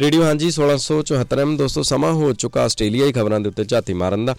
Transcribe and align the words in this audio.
Radio 0.00 0.22
ਹਾਂਜੀ 0.22 0.48
1674 0.52 1.40
M 1.40 1.56
ਦੋਸਤੋ, 1.56 1.82
ਸਮਾਂ 1.82 2.12
ਹੋ 2.12 2.32
ਚੁੱਕਾ 2.34 2.62
ਆਸਟ੍ਰੇਲੀਆਈ 2.62 3.12
ਖਬਰਾਂ 3.12 3.38
ਦੇ 3.40 3.48
ਉੱਤੇ 3.48 3.64
ਝਾਤੀ 3.64 3.92
ਮਾਰਨ 3.94 4.24
ਦਾ। 4.24 4.34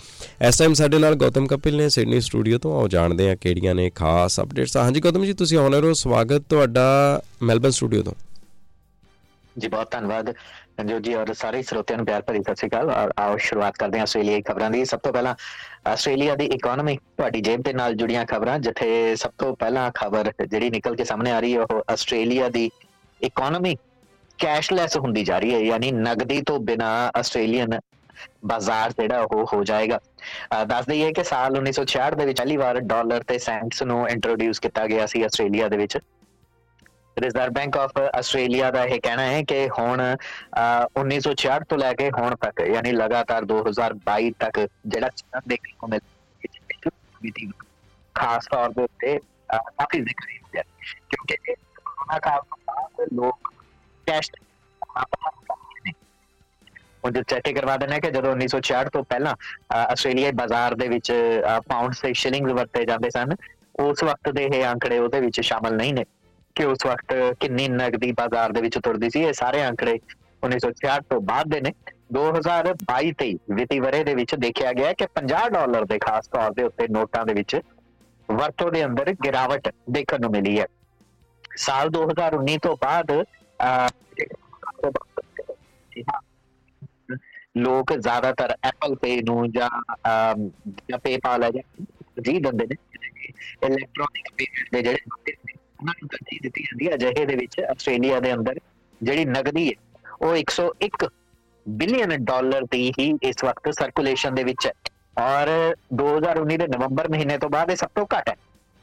ਇਸ 0.48 0.58
ਟਾਈਮ 0.58 0.74
ਸਾਡੇ 0.74 0.98
ਨਾਲ 1.00 1.16
ਗੌਤਮ 1.16 1.46
ਕਪਿਲ 1.48 1.76
ਨੇ 1.78 1.88
ਸਿਡਨੀ 1.90 2.20
ਸਟੂਡੀਓ 2.22 2.58
ਤੋਂ, 2.58 2.74
ਆਓ 2.80 2.88
ਜਾਣਦੇ 2.88 3.30
ਆ 3.32 3.36
ਕਿਹੜੀਆਂ 3.36 3.76
ਨੇ 3.76 3.90
ਖਾਸ 3.96 4.40
ਅਪਡੇਟਸ 4.40 4.76
ਹਾਂਜੀ 4.78 5.02
ਗੌਤਮ 5.02 5.26
ਜੀ, 5.26 5.34
ਤੁਸੀਂ 5.34 5.58
ਆਨਰ 5.58 5.86
ਹੋ, 5.86 5.94
ਸਵਾਗਤ 5.94 6.44
ਤੁਹਾਡਾ 6.50 7.22
ਮੈਲਬਨ 7.44 7.72
ਸਟੂਡੀਓ 7.72 8.04
ਤੋਂ। 8.04 8.14
ਜੀ, 9.56 9.68
ਬਹੁਤ 9.68 9.92
ਧੰਨਵਾਦ 9.92 10.34
ਅੰਜੋ 10.80 11.00
ਜੀ 11.00 11.14
ਔਰ 11.16 11.34
ਸਾਰੇ 11.34 11.62
ਸਰੋਤਿਆਂ 11.64 11.98
ਨੂੰ 11.98 12.06
ਪਿਆਰ 12.06 12.22
ਭਰੀ 12.22 12.42
ਸਤਿ 12.42 12.56
ਸ਼੍ਰੀ 12.56 12.70
ਅਕਾਲ। 12.70 12.90
ਔਰ 12.92 13.14
ਆਓ 13.18 13.38
ਸ਼ੁਰੂਆਤ 13.38 13.78
ਕਰਦੇ 13.78 13.98
ਹਾਂ 13.98 14.04
ਆਸਟ੍ਰੇਲੀਆਈ 14.04 14.42
ਖਬਰਾਂ 14.42 14.70
ਦੀ। 14.72 14.84
ਸਭ 14.86 15.00
ਤੋਂ 15.00 15.14
ਪਹਿਲਾਂ 15.14 15.36
ਆਸਟ੍ਰੇਲੀਆ 15.88 16.36
ਦੀ 16.36 16.46
ਇਕਨੋਮੀ 16.56 16.98
ਤੁਹਾਡੀ 16.98 17.42
ਜੇਬ 17.42 17.62
ਦੇ 17.62 17.74
ਨਾਲ 17.74 17.94
ਜੁੜੀਆਂ 17.96 18.26
ਖਬਰਾਂ, 18.26 18.60
ਜਿੱਥੇ 18.60 19.16
ਸਭ 19.16 19.32
ਤੋਂ 19.38 19.56
ਪਹਿਲਾਂ 19.56 19.90
ਖਬਰ 19.96 20.32
ਜਿਹੜੀ 20.42 20.70
ਨਿਕਲ 20.70 20.96
ਕੇ 20.96 21.04
ਸਾਹਮਣੇ 21.04 21.32
ਆ 21.32 21.40
ਰਹੀ 21.40 21.54
ਹੈ, 21.54 21.62
ਉਹ 21.62 21.84
ਆਸਟ੍ਰੇਲੀਆ 21.90 22.50
ਦੀ 22.50 22.70
ਇਕਨੋਮੀ 23.22 23.76
ਕੈਸ਼ਲੈਸ 24.40 24.98
ਹੁੰਦੀ 24.98 25.24
ਜਾ 25.26 25.38
ਰਹੀ 25.40 25.54
ਹੈ, 25.54 25.60
ਯਾਨੀ 25.62 25.92
ਨਗਦੀ 25.94 26.42
ਤੋਂ 26.44 26.60
ਬਿਨਾ 26.62 26.90
ਆਸਟ੍ਰੇਲੀਅਨ 27.18 27.80
ਬਾਜ਼ਾਰ 28.46 28.92
ਜਿਹੜਾ 28.92 29.22
ਉਹ 29.24 29.46
ਹੋ 29.54 29.64
ਜਾਏਗਾ। 29.64 30.00
ਦੱਸ 30.66 30.86
ਦਈਏ 30.88 31.12
ਕਿ 31.14 31.24
ਸਾਲ 31.26 31.58
1966 31.58 32.16
ਦੇ 32.16 32.26
ਵਿੱਚ 32.26 32.38
ਪਹਿਲੀ 32.38 32.58
ਵਾਰ 32.58 32.80
ਡਾਲਰ 32.88 33.24
ਤੇ 33.28 33.38
ਸੈਂਟਸ 33.40 33.84
ਨੂੰ 33.86 34.00
ਇੰਟਰੋਡਿਊਸ 34.10 34.60
ਕੀਤਾ 34.60 34.86
ਗਿਆ 34.88 35.06
ਸੀ 35.08 35.24
ਆਸਟ੍ਰੇਲੀਆ 35.24 35.68
ਦੇ 35.70 35.78
ਵਿੱਚ। 35.78 35.98
ਰਿਜ਼ਰਵ 37.18 37.52
ਬੈਂਕ 37.54 37.78
ਆਫ 37.78 37.98
ਆਸਟ੍ਰੇਲੀਆ 38.14 38.70
ਦਾ 38.72 38.84
ਇਹ 38.86 39.00
ਕਹਿਣਾ 39.02 39.26
ਹੈ 39.26 39.42
ਕਿ 39.44 39.60
ਹੁਣ 39.70 40.02
1966 40.04 41.68
ਤੋਂ 41.70 41.78
ਲੈ 41.78 41.94
ਕੇ 41.96 42.10
ਹੁਣ 42.12 42.36
ਤੱਕ, 42.38 42.62
ਯਾਨੀ 42.70 42.92
ਲਗਾਤਾਰ 42.94 43.46
2022 43.48 44.32
ਤੱਕ 44.40 44.60
ਜਿਹੜਾ 44.88 45.10
ਚਰਨ 45.16 45.48
ਦੇਖਣ 45.48 45.78
ਨੂੰ 45.84 45.90
ਮਿਲਿਆ 45.90 47.64
ਖਾਸ 48.16 48.46
ਤੌਰ 48.48 48.70
ਦੇ 48.72 48.84
ਉੱਤੇ 48.84 49.18
ਕਾਫੀ 49.50 50.00
ਜ਼ਿਕਰ 50.02 50.30
ਹੈ 50.56 50.62
ਕਿਉਂਕਿ 51.10 51.54
ਕੋਰੋਨਾ 51.76 52.20
ਕਾਲ 52.20 52.42
ਤੋਂ 52.42 52.58
ਬਾਅਦ 52.68 53.14
ਲੋਕ 53.14 53.52
ਕੈਸ਼ 54.08 54.32
ਉਹ 57.04 57.10
ਜੋ 57.12 57.22
ਚੈੱਕ 57.24 57.50
ਕਰਵਾ 57.56 57.76
ਦੇਣਾ 57.78 57.98
ਕਿ 58.00 58.10
ਜਦੋਂ 58.12 58.32
1966 58.36 58.90
ਤੋਂ 58.94 59.04
ਪਹਿਲਾਂ 59.10 59.34
ਆਸਟ੍ਰੇਲੀਆ 59.74 60.32
ਬਾਜ਼ਾਰ 60.36 60.76
ਦੇ 60.76 60.88
ਵਿੱਚ 60.88 61.12
ਪਾਉਂਡ 61.68 61.94
ਤੇ 62.02 62.14
ਸ਼ਿਲਿੰਗਸ 62.14 62.54
ਵਰਤੇ 62.54 62.86
ਜਾਂਦੇ 62.86 63.10
ਸਨ, 63.10 63.36
ਉਸ 63.80 64.04
ਵਕਤ 64.04 64.30
ਦੇ 64.30 64.44
ਇਹ 64.46 64.64
ਅੰਕੜੇ 64.66 64.98
ਉਹਦੇ 65.00 65.20
ਵਿੱਚ 65.20 65.40
ਸ਼ਾਮਲ 65.42 65.76
ਨਹੀਂ 65.76 65.94
ਨੇ 65.94 66.06
ਕਿ 66.56 66.66
ਉਸ 66.66 66.86
ਵਕਤ 66.86 67.14
ਕਿੰਨੀ 67.40 67.68
ਨਗਦੀ 67.70 68.12
ਬਾਜ਼ਾਰ 68.20 68.52
ਦੇ 68.52 68.62
ਵਿੱਚ 68.62 68.78
ਤੁਰਦੀ 68.80 69.10
ਸੀ, 69.10 69.24
ਇਹ 69.24 69.34
ਸਾਰੇ 69.34 69.68
ਅੰਕੜੇ 69.68 69.94
1966 70.44 71.06
ਤੋਂ 71.10 71.22
ਬਾਅਦ 71.32 71.48
ਦੇ 71.50 71.62
ਨੇ। 71.62 71.74
2022 72.14 73.12
ਤੇ 73.20 73.28
ਵਿੱਤੀ 73.54 73.80
ਵਰੇ 73.80 74.04
ਦੇ 74.04 74.14
ਵਿੱਚ 74.16 74.36
ਦੇਖਿਆ 74.42 74.74
ਗਿਆ 74.74 74.92
ਕਿ 74.94 75.08
50 75.14 75.48
ਡਾਲਰ 75.54 75.86
ਦੇ 75.86 75.98
ਖਾਸ 76.00 76.28
ਤੌਰ 76.34 76.52
ਦੇ 76.54 76.64
ਉੱਤੇ 76.64 76.88
ਨੋਟਾਂ 76.98 77.26
ਦੇ 77.26 77.34
ਵਿੱਚ 77.34 77.56
ਵਰਤੋਂ 78.30 78.72
ਦੇ 78.72 78.84
ਅੰਦਰ 78.86 79.12
ਗਿਰਾਵਟ 79.26 79.70
ਦੇਖਣ 79.92 80.22
ਨੂੰ 80.22 80.32
ਮਿਲੀ 80.32 80.60
ਹੈ। 80.60 80.66
ਸਾਲ 81.58 81.90
2019 81.92 82.58
ਤੋਂ 82.64 82.76
ਬਾਅਦ 82.82 83.12
ਲੋਕ 87.58 87.94
ਜ਼ਿਆਦਾਤਰ 87.94 88.56
ਐਪਲ 88.64 88.96
ਪੇ 88.96 89.22
ਨੂੰ 89.22 89.52
ਜਾਂ 89.52 89.70
ਜਾਂ 90.90 90.98
ਪੇਪਾਲ 90.98 91.44
ਹੈ 91.44 91.50
ਜੀ 91.50 92.40
ਦਿੰਦੇ 92.40 92.66
ਨੇ 92.66 92.76
ਇਲੈਕਟ੍ਰੋਨਿਕ 93.66 94.28
ਪੇਮੈਂਟ 94.38 94.72
ਦੇ 94.74 94.82
ਜਿਹੜੇ 94.82 94.98
ਉਹਨਾਂ 95.80 95.94
ਨੂੰ 96.02 96.10
ਤਰਜੀਹ 96.10 96.40
ਦਿੱਤੀ 96.42 96.64
ਜਾਂਦੀ 96.64 96.88
ਹੈ। 96.88 96.94
ਅਜਿਹੇ 96.94 97.26
ਦੇ 97.26 97.36
ਵਿੱਚ 97.36 97.60
ਆਸਟ੍ਰੇਲੀਆ 97.60 98.20
ਦੇ 98.20 98.34
ਅੰਦਰ 98.34 98.60
ਜਿਹੜੀ 99.04 99.26
ਨਗਦੀ 99.26 99.68
ਹੈ, 99.70 99.74
ਉਹ 100.22 100.36
101 100.36 101.08
ਬਿਲੀਅਨ 101.68 102.26
ਡਾਲਰ 102.26 102.66
ਦੀ 102.72 102.94
ਹੀ 103.00 103.14
ਇਸ 103.24 103.44
ਵਕਤ 103.44 103.70
ਸਰਕੂਲੇਸ਼ਨ 103.70 104.36
ਦੇ 104.36 104.44
ਵਿੱਚ 104.44 104.68
ਹੈ। 104.68 104.72
ਔਰ 105.20 105.76
2019 105.94 106.58
ਦੇ 106.58 106.68
ਨਵੰਬਰ 106.68 107.10
ਮਹੀਨੇ 107.10 107.38
ਤੋਂ 107.38 107.50
ਬਾਅਦ 107.50 107.72
ਇਹ 107.72 107.76
ਸਭ 107.76 107.90
ਤੋਂ 107.96 108.06
ਘੱਟ 108.18 108.30
ਹੈ। 108.30 108.36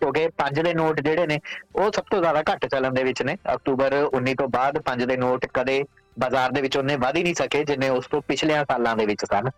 ਕਿਉਂਕਿ 0.03 0.28
ਪੰਜ 0.28 0.61
ਦੇ 0.61 0.75
ਨੋਟ 0.75 1.00
ਜਿਹੜੇ 1.00 1.27
ਨੇ, 1.27 1.39
ਉਹ 1.77 1.91
ਸਭ 1.92 2.05
ਤੋਂ 2.11 2.20
ਜ਼ਿਆਦਾ 2.20 2.42
ਘੱਟ 2.53 2.67
ਚੱਲਣ 2.67 2.95
ਦੇ 2.95 3.03
ਵਿੱਚ 3.05 3.22
ਨੇ। 3.22 3.36
ਅਕਤੂਬਰ 3.55 3.95
19 4.14 4.34
ਤੋਂ 4.34 4.48
ਬਾਅਦ 4.48 4.78
ਪੰਜ 4.78 5.05
ਦੇ 5.05 5.17
ਨੋਟ 5.17 5.47
ਕਦੇ 5.55 5.84
ਬਾਜ਼ਾਰ 6.19 6.53
ਦੇ 6.53 6.61
ਵਿੱਚ 6.61 6.77
ਉਹਨੇ 6.77 6.97
ਵਧ 6.97 7.17
ਹੀ 7.17 7.22
ਨਹੀਂ 7.22 7.34
ਸਕੇ, 7.34 7.64
ਜਿੰਨੇ 7.64 7.89
ਉਸ 7.89 8.06
ਤੋਂ 8.06 8.20
ਪਿਛਲੇ 8.28 8.55
ਸਾਲਾਂ 8.70 8.97
ਦੇ 8.97 9.06
ਵਿੱਚ 9.06 9.25
ਸਨ। 9.25 9.50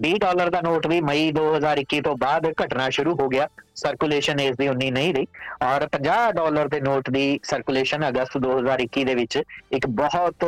20 0.00 0.18
ਡਾਲਰ 0.18 0.50
ਦਾ 0.50 0.60
ਨੋਟ 0.60 0.86
ਵੀ 0.86 1.00
ਮਈ 1.00 1.30
2021 1.32 2.00
ਤੋਂ 2.00 2.16
ਬਾਅਦ 2.16 2.46
ਘਟਣਾ 2.64 2.88
ਸ਼ੁਰੂ 2.90 3.14
ਹੋ 3.14 3.28
ਗਿਆ। 3.28 3.48
ਸਰਕੂਲੇਸ਼ਨ 3.74 4.40
ਇਸ 4.40 4.56
ਦੀ 4.56 4.68
ਉਨੀ 4.68 4.90
ਨਹੀਂ 4.90 5.14
ਰਹੀ। 5.14 5.26
ਔਰ 5.62 5.86
50 5.86 6.30
ਡਾਲਰ 6.32 6.68
ਦੇ 6.68 6.80
ਨੋਟ 6.80 7.10
ਦੀ 7.10 7.24
ਸਰਕੂਲੇਸ਼ਨ 7.42 8.08
ਅਗਸਤ 8.08 8.38
2021 8.38 9.04
ਦੇ 9.04 9.14
ਵਿੱਚ 9.14 9.42
ਇੱਕ 9.72 9.86
ਬਹੁਤ 9.96 10.44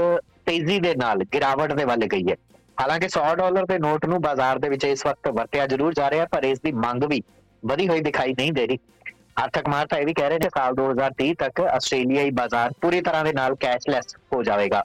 ਤੇਜ਼ੀ 0.46 0.78
ਦੇ 0.80 0.94
ਨਾਲ 0.94 1.24
ਗਿਰਾਵਟ 1.34 1.72
ਦੇ 1.72 1.84
ਵੱਲ 1.84 2.06
ਗਈ 2.06 2.30
ਹੈ। 2.30 2.36
ਹਾਲਾਂਕਿ 2.80 3.08
100 3.08 3.34
ਡਾਲਰ 3.34 3.66
ਦੇ 3.66 3.78
ਨੋਟ 3.78 4.06
ਨੂੰ 4.06 4.20
ਬਾਜ਼ਾਰ 4.22 4.58
ਦੇ 4.58 4.68
ਵਿੱਚ 4.68 4.84
ਇਸ 4.84 5.06
ਵਕਤ 5.06 5.28
ਵਰਤਿਆ 5.28 5.66
ਜ਼ਰੂਰ 5.66 5.94
ਜਾ 5.94 6.10
ਰਿਹਾ 6.10 6.26
ਪਰ 6.26 6.44
ਇਸ 6.44 6.60
ਦੀ 6.60 6.72
ਮੰਗ 6.72 7.04
ਵੀ 7.04 7.22
ਵਧੀ 7.66 7.88
ਹੋਈ 7.88 8.00
ਦਿਖਾਈ 8.00 8.32
ਨਹੀਂ 8.32 8.52
ਦੇ 8.52 8.66
ਰਹੀ। 8.66 8.78
ਆਰਥਿਕ 9.38 9.68
ਮਾਹਰ 9.68 9.98
ਇਹ 9.98 10.06
ਵੀ 10.06 10.14
ਕਹਿ 10.14 10.28
ਰਹੇ 10.28 10.38
ਨੇ 10.38 10.48
ਸਾਲ 10.48 10.74
2030 10.74 11.34
ਤੱਕ 11.34 11.60
ਆਸਟ੍ਰੇਲੀਆਈ 11.60 12.30
ਬਾਜ਼ਾਰ 12.30 12.72
ਪੂਰੀ 12.80 13.00
ਤਰ੍ਹਾਂ 13.00 13.24
ਦੇ 13.24 13.32
ਨਾਲ 13.32 13.54
ਕੈਸ਼ਲੈਸ 13.54 14.16
ਹੋ 14.32 14.42
ਜਾਵੇਗਾ। 14.42 14.82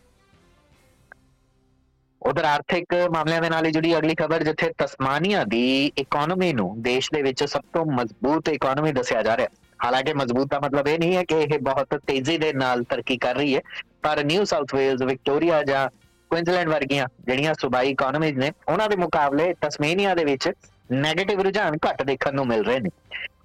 ਉਧਰ 2.21 2.43
ਆਰਥਿਕ 2.43 2.93
ਮਾਮਲਿਆਂ 3.11 3.41
ਦੇ 3.41 3.49
ਨਾਲ 3.49 3.71
ਜੁੜੀ 3.71 3.97
ਅਗਲੀ 3.97 4.15
ਖਬਰ, 4.15 4.43
ਜਿੱਥੇ 4.43 4.71
ਤਸਮਾਨੀਆ 4.77 5.43
ਦੀ 5.43 5.91
ਇਕਨੋਮੀ 5.97 6.53
ਨੂੰ 6.53 6.81
ਦੇਸ਼ 6.81 7.09
ਦੇ 7.13 7.21
ਵਿੱਚ 7.21 7.43
ਸਭ 7.43 7.61
ਤੋਂ 7.73 7.85
ਮਜ਼ਬੂਤ 7.85 8.49
ਇਕਨੋਮੀ 8.49 8.91
ਦੱਸਿਆ 8.91 9.21
ਜਾ 9.21 9.37
ਰਿਹਾ। 9.37 9.47
ਹਾਲਾਂਕਿ 9.85 10.13
ਮਜ਼ਬੂਤ 10.13 10.47
ਦਾ 10.47 10.59
ਮਤਲਬ 10.59 10.87
ਇਹ 10.87 10.99
ਨਹੀਂ 10.99 11.15
ਹੈ 11.15 11.23
ਕਿ 11.23 11.35
ਇਹ 11.35 11.59
ਬਹੁਤ 11.59 11.95
ਤੇਜ਼ੀ 12.07 12.37
ਦੇ 12.37 12.53
ਨਾਲ 12.53 12.83
ਤਰੱਕੀ 12.83 13.17
ਕਰ 13.17 13.35
ਰਹੀ 13.35 13.55
ਹੈ, 13.55 13.61
ਪਰ 14.01 14.23
ਨਿਊ 14.23 14.43
ਸਾਊਥ 14.43 14.75
ਵੇਲਜ਼, 14.75 15.03
ਵਿਕਟੋਰੀਆ 15.03 15.63
ਜਾਂ 15.63 15.89
ਕੁਇਨਜ਼ਲੈਂਡ 16.31 16.69
ਵਰਗੀਆਂ 16.69 17.07
ਜਿਹੜੀਆਂ 17.25 17.53
ਸੂਬਾਈ 17.53 17.89
ਇਕਨੋਮੀਜ਼ 17.89 18.37
ਨੇ, 18.37 18.51
ਉਹਨਾਂ 18.67 18.89
ਦੇ 18.89 18.95
ਮੁਕਾਬਲੇ 18.95 19.53
ਤਸਮਾਨੀਆ 19.61 20.15
ਦੇ 20.15 20.25
ਵਿੱਚ 20.25 20.51
네ਗੇਟਿਵ 20.89 21.41
ਰੁਝਾਨ 21.41 21.77
ਘੱਟ 21.87 22.01
ਦੇਖਣ 22.03 22.33
ਨੂੰ 22.35 22.45
ਮਿਲ 22.47 22.63
ਰਹੇ 22.65 22.79
ਨੇ। 22.79 22.89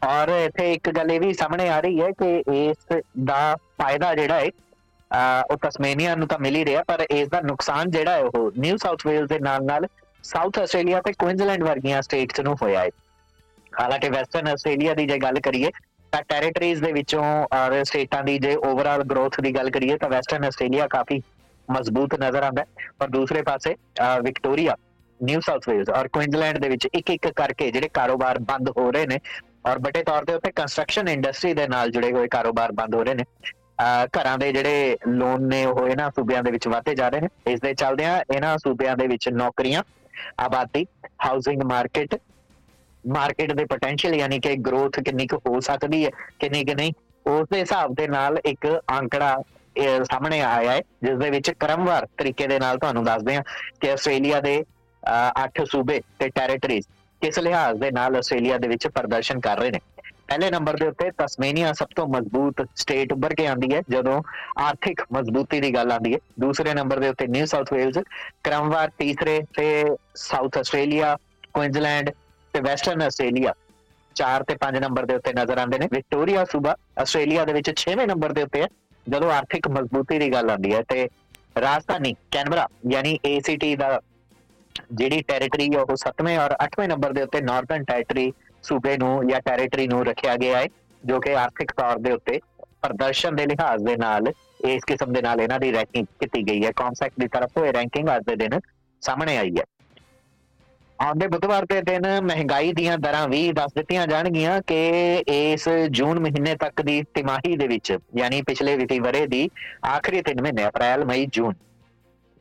ਔਰ 0.04 0.28
ਇੱਥੇ 0.36 0.72
ਇੱਕ 0.72 0.90
ਗੱਲ 0.96 1.10
ਇਹ 1.10 1.20
ਵੀ 1.20 1.32
ਸਾਹਮਣੇ 1.34 1.68
ਆ 1.68 1.78
ਰਹੀ 1.80 2.00
ਹੈ 2.00 2.10
ਕਿ 2.20 2.42
ਇਸ 2.60 3.02
ਦਾ 3.24 3.56
ਫਾਇਦਾ 3.80 4.14
ਜਿਹੜਾ 4.14 4.40
ਹੈ 4.40 4.48
ਉਹ 5.50 5.56
ਤਸਮੇਨੀਆ 5.62 6.14
ਨੂੰ 6.14 6.26
ਤਾਂ 6.28 6.38
ਮਿਲ 6.38 6.56
ਹੀ 6.56 6.64
ਰਿਹਾ, 6.64 6.82
ਪਰ 6.82 7.04
ਇਸ 7.10 7.28
ਦਾ 7.28 7.40
ਨੁਕਸਾਨ 7.42 7.90
ਜਿਹੜਾ 7.90 8.12
ਹੈ, 8.12 8.22
ਉਹ 8.22 8.52
ਨਿਊ 8.58 8.76
ਸਾਊਥ 8.82 9.06
ਵੇਲਜ਼ 9.06 9.28
ਦੇ 9.28 9.38
ਨਾਲ 9.40 9.64
ਨਾਲ 9.64 9.86
ਸਾਊਥ 10.24 10.58
ਆਸਟ੍ਰੇਲੀਆ 10.58 11.00
ਤੇ 11.02 11.12
ਕੁਇਨਜ਼ਲੈਂਡ 11.18 11.62
ਵਰਗੀਆਂ 11.64 12.02
ਸਟੇਟਸ 12.02 12.40
ਨੂੰ 12.40 12.56
ਹੋਇਆ 12.62 12.80
ਹੈ। 12.80 12.88
ਹਾਲਾਂਕਿ 13.72 14.08
ਵੈਸਟਰਨ 14.10 14.48
ਆਸਟ੍ਰੇਲੀਆ 14.48 14.94
ਦੀ 14.94 15.06
ਜੇ 15.06 15.18
ਗੱਲ 15.18 15.40
ਕਰੀਏ, 15.40 15.70
ਤਾਂ 16.12 16.22
ਟੈਰੀਟਰੀਜ਼ 16.28 16.82
ਦੇ 16.82 16.92
ਵਿੱਚੋਂ 16.92 17.24
ਔਰ 17.54 17.82
ਸਟੇਟਾਂ 17.84 18.22
ਦੀ 18.24 18.38
ਜੇ 18.38 18.54
ਓਵਰਆਲ 18.56 19.02
ਗਰੋਥ 19.04 19.40
ਦੀ 19.40 19.54
ਗੱਲ 19.54 19.70
ਕਰੀਏ, 19.70 19.96
ਤਾਂ 19.96 20.08
ਵੈਸਟਰਨ 20.08 20.44
ਆਸਟ੍ਰੇਲੀਆ 20.44 20.86
ਕਾਫੀ 20.90 21.20
ਮਜ਼ਬੂਤ 21.68 22.14
ਨਜ਼ਰ 22.20 22.42
ਆਉਂਦਾ 22.42 22.64
ਪਰ 22.98 23.08
ਦੂਸਰੇ 23.08 23.42
ਪਾਸੇ 23.42 23.74
ਵਿਕਟੋਰੀਆ 24.22 24.76
ਨਿਊ 25.22 25.40
ਸਾਊਥ 25.40 25.68
ਵੇਲਜ਼ 25.68 25.90
ਔਰ 25.90 26.08
ਕੁਇਨਜ਼ਲੈਂਡ 26.08 26.58
ਦੇ 26.58 26.68
ਵਿੱਚ 26.68 26.86
ਇੱਕ 26.94 27.10
ਇੱਕ 27.10 27.28
ਕਰਕੇ 27.36 27.70
ਜਿਹੜੇ 27.70 27.88
ਕਾਰੋਬਾਰ 27.94 28.38
ਬੰਦ 28.48 28.70
ਹੋ 28.78 28.90
ਰਹੇ 28.90 29.06
ਨੇ 29.06 29.18
ਔਰ 29.66 29.78
ਬਟੇ 29.78 30.02
ਤੌਰ 30.02 30.24
ਤੇ 30.24 30.34
ਉੱਤੇ 30.34 30.50
ਕੰਸਟਰਕਸ਼ਨ 30.56 31.08
ਇੰਡਸਟਰੀ 31.08 31.52
ਦੇ 31.54 31.66
ਨਾਲ 31.68 31.90
ਜੁੜੇ 31.90 32.12
ਹੋਏ 32.12 32.28
ਕਾਰੋਬਾਰ 32.28 32.72
ਬੰਦ 32.72 32.94
ਹੋ 32.94 33.02
ਰਹੇ 33.04 33.14
ਨੇ। 33.14 33.24
ਘਰਾਂ 34.16 34.36
ਦੇ 34.38 34.52
ਜਿਹੜੇ 34.52 34.96
ਲੋਨ 35.08 35.46
ਨੇ 35.48 35.64
ਉਹ 35.66 35.86
ਇਹਨਾਂ 35.88 36.10
ਸੂਬਿਆਂ 36.16 36.42
ਦੇ 36.42 36.50
ਵਿੱਚ 36.50 36.66
ਵਧਦੇ 36.68 36.94
ਜਾ 36.94 37.08
ਰਹੇ 37.08 37.20
ਨੇ। 37.20 37.28
ਇਸ 37.52 37.60
ਦੇ 37.60 37.72
ਚੱਲਦਿਆਂ 37.74 38.18
ਇਹਨਾਂ 38.34 38.56
ਸੂਬਿਆਂ 38.58 38.96
ਦੇ 38.96 39.06
ਵਿੱਚ 39.06 39.28
ਨੌਕਰੀਆਂ, 39.28 39.82
ਆਬਾਦੀ 40.38 40.86
ਹਾਊਸਿੰਗ 41.26 41.62
ਮਾਰਕੀਟ 41.70 42.16
ਮਾਰਕੀਟ 43.04 43.52
ਦੇ 43.52 43.64
ਪੋਟੈਂਸ਼ੀਅਲ 43.64 44.14
ਯਾਨੀ 44.14 44.38
ਕਿ 44.40 44.54
ਗਰੋਥ 44.66 45.00
ਕਿੰਨੀ 45.00 45.26
ਕੁ 45.26 45.36
ਹੋ 45.46 45.60
ਸਕਦੀ 45.60 46.04
ਹੈ, 46.04 46.10
ਕਿੰਨੀ 46.40 46.64
ਕਿ 46.64 46.74
ਨਹੀਂ, 46.74 46.92
ਉਸ 47.26 47.48
ਦੇ 47.52 47.60
ਹਿਸਾਬ 47.60 47.94
ਦੇ 47.94 48.08
ਨਾਲ 48.08 48.38
ਇੱਕ 48.44 48.66
ਅੰਕੜਾ 48.98 49.36
ਸਾਹਮਣੇ 50.04 50.40
ਆਇਆ 50.40 50.72
ਹੈ, 50.72 50.80
ਜਿਸ 51.02 51.18
ਦੇ 51.18 51.30
ਵਿੱਚ 51.30 51.50
ਕ੍ਰਮਵਾਰ 51.50 52.06
ਤਰੀਕੇ 52.18 52.46
ਦੇ 52.46 52.58
ਨਾਲ 52.58 52.78
ਤੁਹਾਨੂੰ 52.78 53.04
ਦੱਸਦੇ 53.04 53.36
ਹਾਂ 53.36 53.42
ਕਿ 53.80 53.90
ਆਸਟ੍ਰੇਲੀਆ 53.90 54.40
ਦੇ 54.40 54.62
8 55.42 55.64
ਸੂਬੇ 55.64 56.00
ਤੇ 56.18 56.28
ਟੈਰੀਟਰੀਜ਼ 56.28 56.86
ਕਿਸ 57.22 57.38
ਲਿਹਾਜ਼ 57.38 57.80
ਦੇ 57.80 57.90
ਨਾਲ 57.90 58.16
ਆਸਟ੍ਰੇਲੀਆ 58.16 58.58
ਦੇ 58.58 58.68
ਵਿੱਚ 58.68 58.86
ਪ੍ਰਦਰਸ਼ਨ 58.86 59.40
ਕਰ 59.40 59.58
ਰਹੇ 59.58 59.70
ਨੇ? 59.70 59.80
ਪਹਿਲੇ 60.28 60.50
ਨੰਬਰ 60.50 60.76
ਦੇ 60.76 60.86
ਉੱਤੇ 60.86 61.10
ਤਸਮੇਨੀਆ 61.10 61.72
ਸਭ 61.72 61.86
ਤੋਂ 61.96 62.06
ਮਜ਼ਬੂਤ 62.06 62.66
ਸਟੇਟ 62.76 63.12
ਉੱਭਰ 63.12 63.34
ਕੇ 63.34 63.46
ਆਂਦੀ 63.46 63.74
ਹੈ, 63.74 63.80
ਜਦੋਂ 63.90 64.22
ਆਰਥਿਕ 64.58 65.00
ਮਜ਼ਬੂਤੀ 65.12 65.60
ਦੀ 65.60 65.74
ਗੱਲ 65.74 65.92
ਆਂਦੀ 65.92 66.12
ਹੈ। 66.14 66.18
ਦੂਸਰੇ 66.40 66.74
ਨੰਬਰ 66.74 66.98
ਦੇ 66.98 67.08
ਉੱਤੇ 67.08 67.26
ਨਿਊ 67.26 67.46
ਸਾਊਥ 67.46 67.72
ਵੇਲਜ਼, 67.72 67.98
ਕ੍ਰਮਵਾਰ 68.44 68.90
ਤੀਸਰੇ 68.98 69.40
ਤੇ 69.56 69.96
ਸਾਊਥ 70.16 70.58
ਆਸਟ੍ਰੇਲੀਆ, 70.58 71.16
ਕੁਇਨਜ਼ਲੈਂਡ 71.54 72.10
ਤੇ 72.54 72.60
ਵੈਸਟਰਨ 72.60 73.02
ਆਸਟ੍ਰੇਲੀਆ 73.02 73.54
4 74.16 74.42
ਤੇ 74.42 74.56
5 74.56 74.80
ਨੰਬਰ 74.80 75.06
ਦੇ 75.06 75.14
ਉੱਤੇ 75.14 75.32
ਨਜ਼ਰ 75.32 75.58
ਆਉਂਦੇ 75.58 75.78
ਨੇ। 75.78 75.88
ਵਿਕਟੋਰੀਆ 75.92 76.44
ਸੂਬਾ 76.44 76.76
ਆਸਟ੍ਰੇਲੀਆ 76.98 77.44
ਦੇ 77.44 77.52
ਵਿੱਚ 77.52 77.70
6ਵੇਂ 77.76 78.06
ਨੰਬਰ 78.06 78.32
ਦੇ 78.32 78.42
ਉੱਤੇ 78.42 78.62
ਹੈ, 78.62 78.68
ਜਦੋਂ 79.06 79.30
ਆਰਥਿਕ 79.32 79.68
ਮਜ਼ਬੂਤੀ 79.68 80.18
ਦੀ 80.18 80.32
ਗੱਲ 80.32 80.50
ਆਂਦੀ 80.50 80.74
ਹੈ 80.74 80.82
ਤੇ 80.88 81.08
ਰਾਜਧਾਨੀ 81.60 82.14
ਕੈਨਬਰਾ, 82.30 82.68
ਯਾਨੀ 82.90 83.18
ACT 83.26 83.76
ਦਾ 83.76 84.00
ਜਿਹੜੀ 84.92 85.22
ਟੈਰੀਟਰੀ 85.22 85.68
ਹੈ 85.74 85.80
ਉਹ 85.80 85.96
7ਵੇਂ 85.96 86.38
ਔਰ 86.38 86.54
8ਵੇਂ 86.64 86.88
ਨੰਬਰ 86.88 87.12
ਦੇ 87.12 87.22
ਉੱਤੇ 87.22 87.40
ਨਾਰਥਰਨ 87.40 87.84
ਟੈਰੀਟਰੀ 87.84 88.32
ਸੂਬੇ 88.62 88.96
ਨੂੰ 88.96 89.28
ਜਾਂ 89.28 89.40
ਟੈਰੀਟਰੀ 89.40 89.86
ਨੂੰ 89.86 90.04
ਰੱਖਿਆ 90.06 90.36
ਗਿਆ 90.36 90.58
ਹੈ, 90.58 90.66
ਜੋ 91.02 91.20
ਕਿ 91.20 91.34
ਆਰਥਿਕ 91.34 91.72
ਤੌਰ 91.72 91.98
ਦੇ 91.98 92.12
ਉੱਤੇ 92.12 92.40
ਪ੍ਰਦਰਸ਼ਨ 92.82 93.36
ਦੇ 93.36 93.46
ਲਿਹਾਜ਼ 93.46 93.84
ਦੇ 93.84 93.96
ਨਾਲ 93.96 94.32
ਇਸ 94.66 94.84
ਕਿਸਮ 94.84 95.12
ਦੇ 95.12 95.22
ਨਾਲ 95.22 95.40
ਇਹਨਾਂ 95.40 95.58
ਦੀ 95.60 95.72
ਰੈਂਕਿੰਗ 95.72 96.06
ਕੀਤੀ 96.20 96.42
ਗਈ 96.42 96.64
ਹੈ। 96.64 96.70
ਕਨਸੈਕਟ 96.76 97.20
ਦੀ 97.20 97.28
ਤਰਫ 97.28 97.50
ਤੋਂ 97.54 97.64
ਇਹ 97.66 97.72
ਰੈਂਕਿੰਗ 97.72 98.08
ਅੱਜ 98.16 98.24
ਦੇ 98.26 98.36
ਦਿਨ 98.36 98.58
ਸਾਹਮਣੇ 99.02 99.36
ਆਈ 99.36 99.54
ਹੈ। 99.58 99.64
ਆਉਂਦੇ 100.98 101.26
ਬੁੱਧਵਾਰ 101.26 101.64
ਦੇ 101.64 101.80
ਦਿਨ 101.82 102.06
ਮਹਿੰਗਾਈ 102.22 102.72
ਦੀਆਂ 102.72 102.96
ਦਰਾਂ 102.98 103.26
ਵੀ 103.28 103.52
ਦੱਸ 103.52 103.72
ਦਿੱਤੀਆਂ 103.74 104.06
ਜਾਣਗੀਆਂ 104.06 104.60
ਕਿ 104.66 104.80
ਇਸ 105.28 105.68
ਜੂਨ 105.90 106.18
ਮਹੀਨੇ 106.20 106.54
ਤੱਕ 106.54 106.82
ਦੀ 106.82 107.02
ਤਿਮਾਹੀ 107.14 107.56
ਦੇ 107.56 107.66
ਵਿੱਚ, 107.66 107.96
ਯਾਨੀ 108.16 108.42
ਪਿਛਲੇ 108.42 108.76
ਵਿੱਤੀ 108.76 108.98
ਵਰੇ 109.00 109.26
ਦੀ 109.26 109.48
ਆਖਰੀ 109.86 110.22
3 110.22 110.42
ਮਹੀਨੇ, 110.42 110.66
ਅਪ੍ਰੈਲ, 110.66 111.04
ਮਈ, 111.04 111.26
ਜੂਨ 111.26 111.54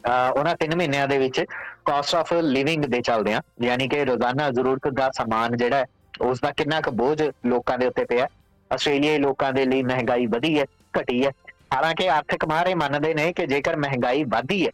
ਉਹਨਾਂ 0.03 0.55
3 0.57 0.75
ਮਹੀਨਿਆਂ 0.77 1.07
ਦੇ 1.07 1.17
ਵਿੱਚ 1.17 1.43
ਕਾਸਟ 1.85 2.15
ਆਫ 2.15 2.33
ਲਿਵਿੰਗ 2.33 2.85
ਦੇ 2.85 3.01
ਚੱਲਦੇ 3.01 3.33
ਆ, 3.33 3.41
ਯਾਨੀ 3.63 3.87
ਕਿ 3.87 4.03
ਰੋਜ਼ਾਨਾ 4.05 4.49
ਜ਼ਰੂਰਤ 4.51 4.87
ਦਾ 4.93 5.09
ਸਮਾਨ 5.17 5.57
ਜਿਹੜਾ 5.57 5.85
ਉਸ 6.21 6.39
ਦਾ 6.41 6.51
ਕਿੰਨਾ 6.57 6.79
ਕੁ 6.81 6.91
ਬੋਝ 6.93 7.21
ਲੋਕਾਂ 7.45 7.77
ਦੇ 7.77 7.87
ਉੱਤੇ 7.87 8.05
ਪਿਆ 8.05 8.27
ਆਸਟ੍ਰੇਲੀਆਈ 8.71 9.17
ਲੋਕਾਂ 9.17 9.51
ਦੇ 9.53 9.65
ਲਈ 9.65 9.83
ਮਹਿੰਗਾਈ 9.83 10.25
ਵਧੀ 10.27 10.57
ਹੈ, 10.59 10.65
ਘਟੀ 10.99 11.25
ਹੈ। 11.25 11.31
ਹਾਲਾਂਕਿ 11.73 12.09
ਆਰਥਿਕ 12.09 12.45
ਮਾਹਰ 12.45 12.75
ਮੰਨਦੇ 12.75 13.13
ਨੇ 13.13 13.31
ਕਿ 13.33 13.45
ਜੇਕਰ 13.47 13.75
ਮਹਿੰਗਾਈ 13.77 14.23
ਵਧਦੀ 14.23 14.65
ਹੈ, 14.65 14.71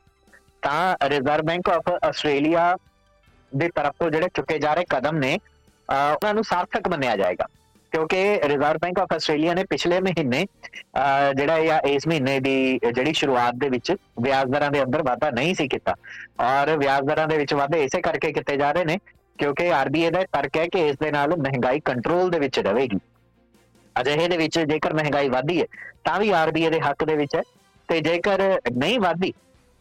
ਤਾਂ 0.62 1.10
ਰਿਜ਼ਰਵ 1.10 1.46
ਬੈਂਕ 1.46 1.70
ਆਫ 1.70 1.90
ਆਸਟ੍ਰੇਲੀਆ 2.04 2.76
ਦੇ 3.52 3.70
ਤਰਫ 3.76 3.94
ਤੋਂ 4.00 4.10
ਜਿਹੜੇ 4.10 4.30
ਚੁੱਕੇ 4.34 4.58
ਜਾ 4.60 4.74
ਰਹੇ 4.74 4.86
ਕਦਮ 4.90 5.18
ਨੇ 5.18 5.38
ਉਹਨਾਂ 5.90 6.34
ਨੂੰ 6.34 6.44
ਸਾਰਥਕ 6.44 6.88
ਮੰਨਿਆ 6.88 7.16
ਜਾਏਗਾ। 7.18 7.46
ਕਿਉਂਕਿ 7.96 8.40
ਰਿਜ਼ਰਵ 8.44 8.78
ਬੈਂਕ 8.82 9.00
ਆਫ 9.00 9.14
ਆਸਟ੍ਰੇਲੀਆ 9.14 9.54
ਨੇ 9.54 9.64
ਪਿਛਲੇ 9.70 10.00
ਮਹੀਨੇ 10.02 10.46
ਜਿਹੜਾ 11.36 11.58
ਇਹ 11.58 11.88
ਇਸ 11.90 12.08
ਮਹੀਨੇ 12.08 12.40
ਦੀ 12.40 12.56
ਜਿਹੜੀ 12.86 13.14
ਸ਼ੁਰੂਆਤ 13.14 13.56
ਦੇ 13.58 13.70
ਵਿੱਚ 13.70 13.92
ਵਿਆਜ 14.22 14.50
ਦਰਾਂ 14.52 14.72
ਦੇ 14.72 14.82
ਅੰਦਰ 14.84 15.04
ਵਾਧਾ 15.04 15.30
ਨਹੀਂ 15.36 15.54
ਸੀ 15.56 15.68
ਕੀਤਾ। 15.68 15.94
ਔਰ 16.44 16.76
ਵਿਆਜ 16.78 17.06
ਦਰਾਂ 17.08 17.28
ਦੇ 17.28 17.38
ਵਿੱਚ 17.38 17.54
ਵਾਧੇ 17.54 17.84
ਇਸੇ 17.84 18.02
ਕਰਕੇ 18.02 18.32
ਕੀਤੇ 18.34 18.58
ਜਾ 18.58 18.72
ਰਹੇ 18.72 18.86
ਨੇ, 18.86 18.98
ਕਿਉਂਕਿ 19.40 19.72
ਆਰਬੀਆਈ 19.74 20.12
ਦਾ 20.12 20.24
ਤਰਕ 20.34 20.58
ਹੈ 20.58 20.66
ਕਿ 20.74 20.88
ਇਸ 20.90 20.96
ਦੇ 21.02 21.12
ਨਾਲ 21.12 21.36
ਮਹਿੰਗਾਈ 21.38 21.80
ਕੰਟਰੋਲ 21.86 22.30
ਦੇ 22.30 22.40
ਵਿੱਚ 22.40 22.60
ਰਹੇਗੀ 22.60 23.00
ਅਜਿਹੇ 23.96 24.28
ਦੇ 24.28 24.38
ਵਿੱਚ 24.38 24.60
ਜੇਕਰ 24.62 24.94
ਮਹਿੰਗਾਈ 24.94 25.30
ਵਧਦੀ 25.30 25.60
ਹੈ, 25.62 25.66
ਤਾਂ 26.04 26.20
ਵੀ 26.20 26.30
ਆਰਬੀਆਈ 26.42 26.70
ਦੇ 26.70 26.80
ਹੱਕ 26.82 27.04
ਦੇ 27.04 27.16
ਵਿੱਚ 27.16 27.36
ਹੈ। 27.36 27.42
ਤੇ 27.90 28.00
ਜੇਕਰ 28.02 28.42
ਨਹੀਂ 28.74 29.00
ਵਧਦੀ, 29.00 29.34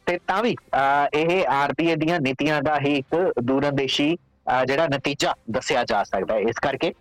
ਤੇ 0.07 0.19
ਤਾਂ 0.27 0.43
ਵੀ 0.43 0.57
ਇਹ 1.15 1.47
ਆਰਬੀਆਈ 1.53 1.97
ਦੀਆਂ 1.97 2.21
ਨੀਤੀਆਂ 2.21 2.61
ਦਾ 2.63 2.79
ਹੀ 2.81 2.97
ਇੱਕ 2.97 3.41
ਦੂਰੰਦੇਸ਼ੀ 3.43 4.17
ਜਿਹੜਾ 4.67 4.87
ਨਤੀਜਾ 4.89 5.35
ਦੱਸਿਆ 5.51 5.85
ਜਾ 5.85 6.03
ਸਕਦਾ 6.05 6.35
ਹੈ। 6.35 6.41
ਇਸ 6.51 6.59
ਕਰਕੇ 6.63 6.93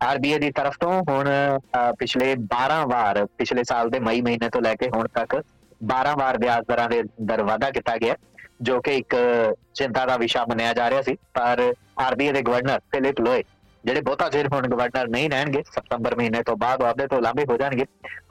ਆਰਬੀਆਈ 0.00 0.38
ਦੀ 0.38 0.50
ਤਰਫ 0.50 0.76
ਤੋਂ 0.80 0.92
ਹੁਣ 1.02 1.28
ਪਿਛਲੇ 1.98 2.34
12 2.46 2.84
ਵਾਰ, 2.88 3.24
ਪਿਛਲੇ 3.38 3.62
ਸਾਲ 3.64 3.90
ਦੇ 3.90 4.00
ਮਈ 4.00 4.20
ਮਹੀਨੇ 4.20 4.48
ਤੋਂ 4.48 4.60
ਲੈ 4.62 4.74
ਕੇ 4.74 4.88
ਹੁਣ 4.94 5.06
ਤੱਕ 5.14 5.40
12 5.80 6.14
ਵਾਰ 6.18 6.38
ਵਿਆਜ 6.38 6.64
ਦਰਾਂ 6.68 6.88
ਦੇ 6.88 7.02
ਦਰ 7.22 7.42
ਵਾਧਾ 7.42 7.70
ਕੀਤਾ 7.70 7.96
ਗਿਆ, 7.96 8.14
ਜੋ 8.62 8.80
ਕਿ 8.80 8.96
ਇੱਕ 8.96 9.16
ਚਿੰਤਾ 9.74 10.04
ਦਾ 10.06 10.16
ਵਿਸ਼ਾ 10.16 10.44
ਮੰਨਿਆ 10.48 10.72
ਜਾ 10.72 10.88
ਰਿਹਾ 10.90 11.02
ਸੀ। 11.02 11.14
ਪਰ 11.34 11.72
ਆਰਬੀਆਈ 11.98 12.32
ਦੇ 12.32 12.42
ਗਵਰਨਰ 12.42 12.80
ਫਿਲਿਪ 12.92 13.20
ਲੋਏ, 13.20 13.42
ਜਿਹੜੇ 13.84 14.00
ਬਹੁਤਾ 14.00 14.28
ਚਿਰ 14.30 14.48
ਹੁਣ 14.52 14.68
ਗਵਰਨਰ 14.68 15.08
ਨਹੀਂ 15.08 15.30
ਰਹਿਣਗੇ, 15.30 15.62
ਸਤੰਬਰ 15.70 16.16
ਮਹੀਨੇ 16.16 16.42
ਤੋਂ 16.42 16.56
ਬਾਅਦ 16.56 16.82
ਉਹਦੇ 16.82 17.06
ਤੋਂ 17.06 17.20
ਲਾਂਭੇ 17.22 17.44
ਹੋ 17.50 17.56
ਜਾਣਗੇ। 17.56 17.84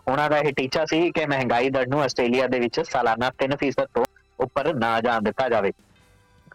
ਉਹਨਾਂ 0.08 0.30
ਦਾ 0.30 0.38
ਇਹ 0.38 0.54
ਟੀਚਾ 0.54 0.86
ਸੀ 0.86 1.10
ਕਿ 1.12 1.26
ਮਹਿੰਗਾਈ 1.26 1.70
ਦਰ 1.70 1.88
ਨੂੰ 1.88 2.02
ਆਸਟ੍ਰੇਲੀਆ 2.02 2.48
ਦੇ 2.48 2.60
ਵਿੱਚ 2.60 2.80
ਸਾਲਾਨਾ 2.90 3.30
3% 3.38 3.88
ਤੋਂ 3.94 4.06
ਉੱਪਰ 4.40 4.74
ਨਾ 4.76 5.00
ਜਾਣ 5.02 5.22
ਦਿੱਤਾ 5.22 5.48
ਜਾਵੇ। 5.50 5.72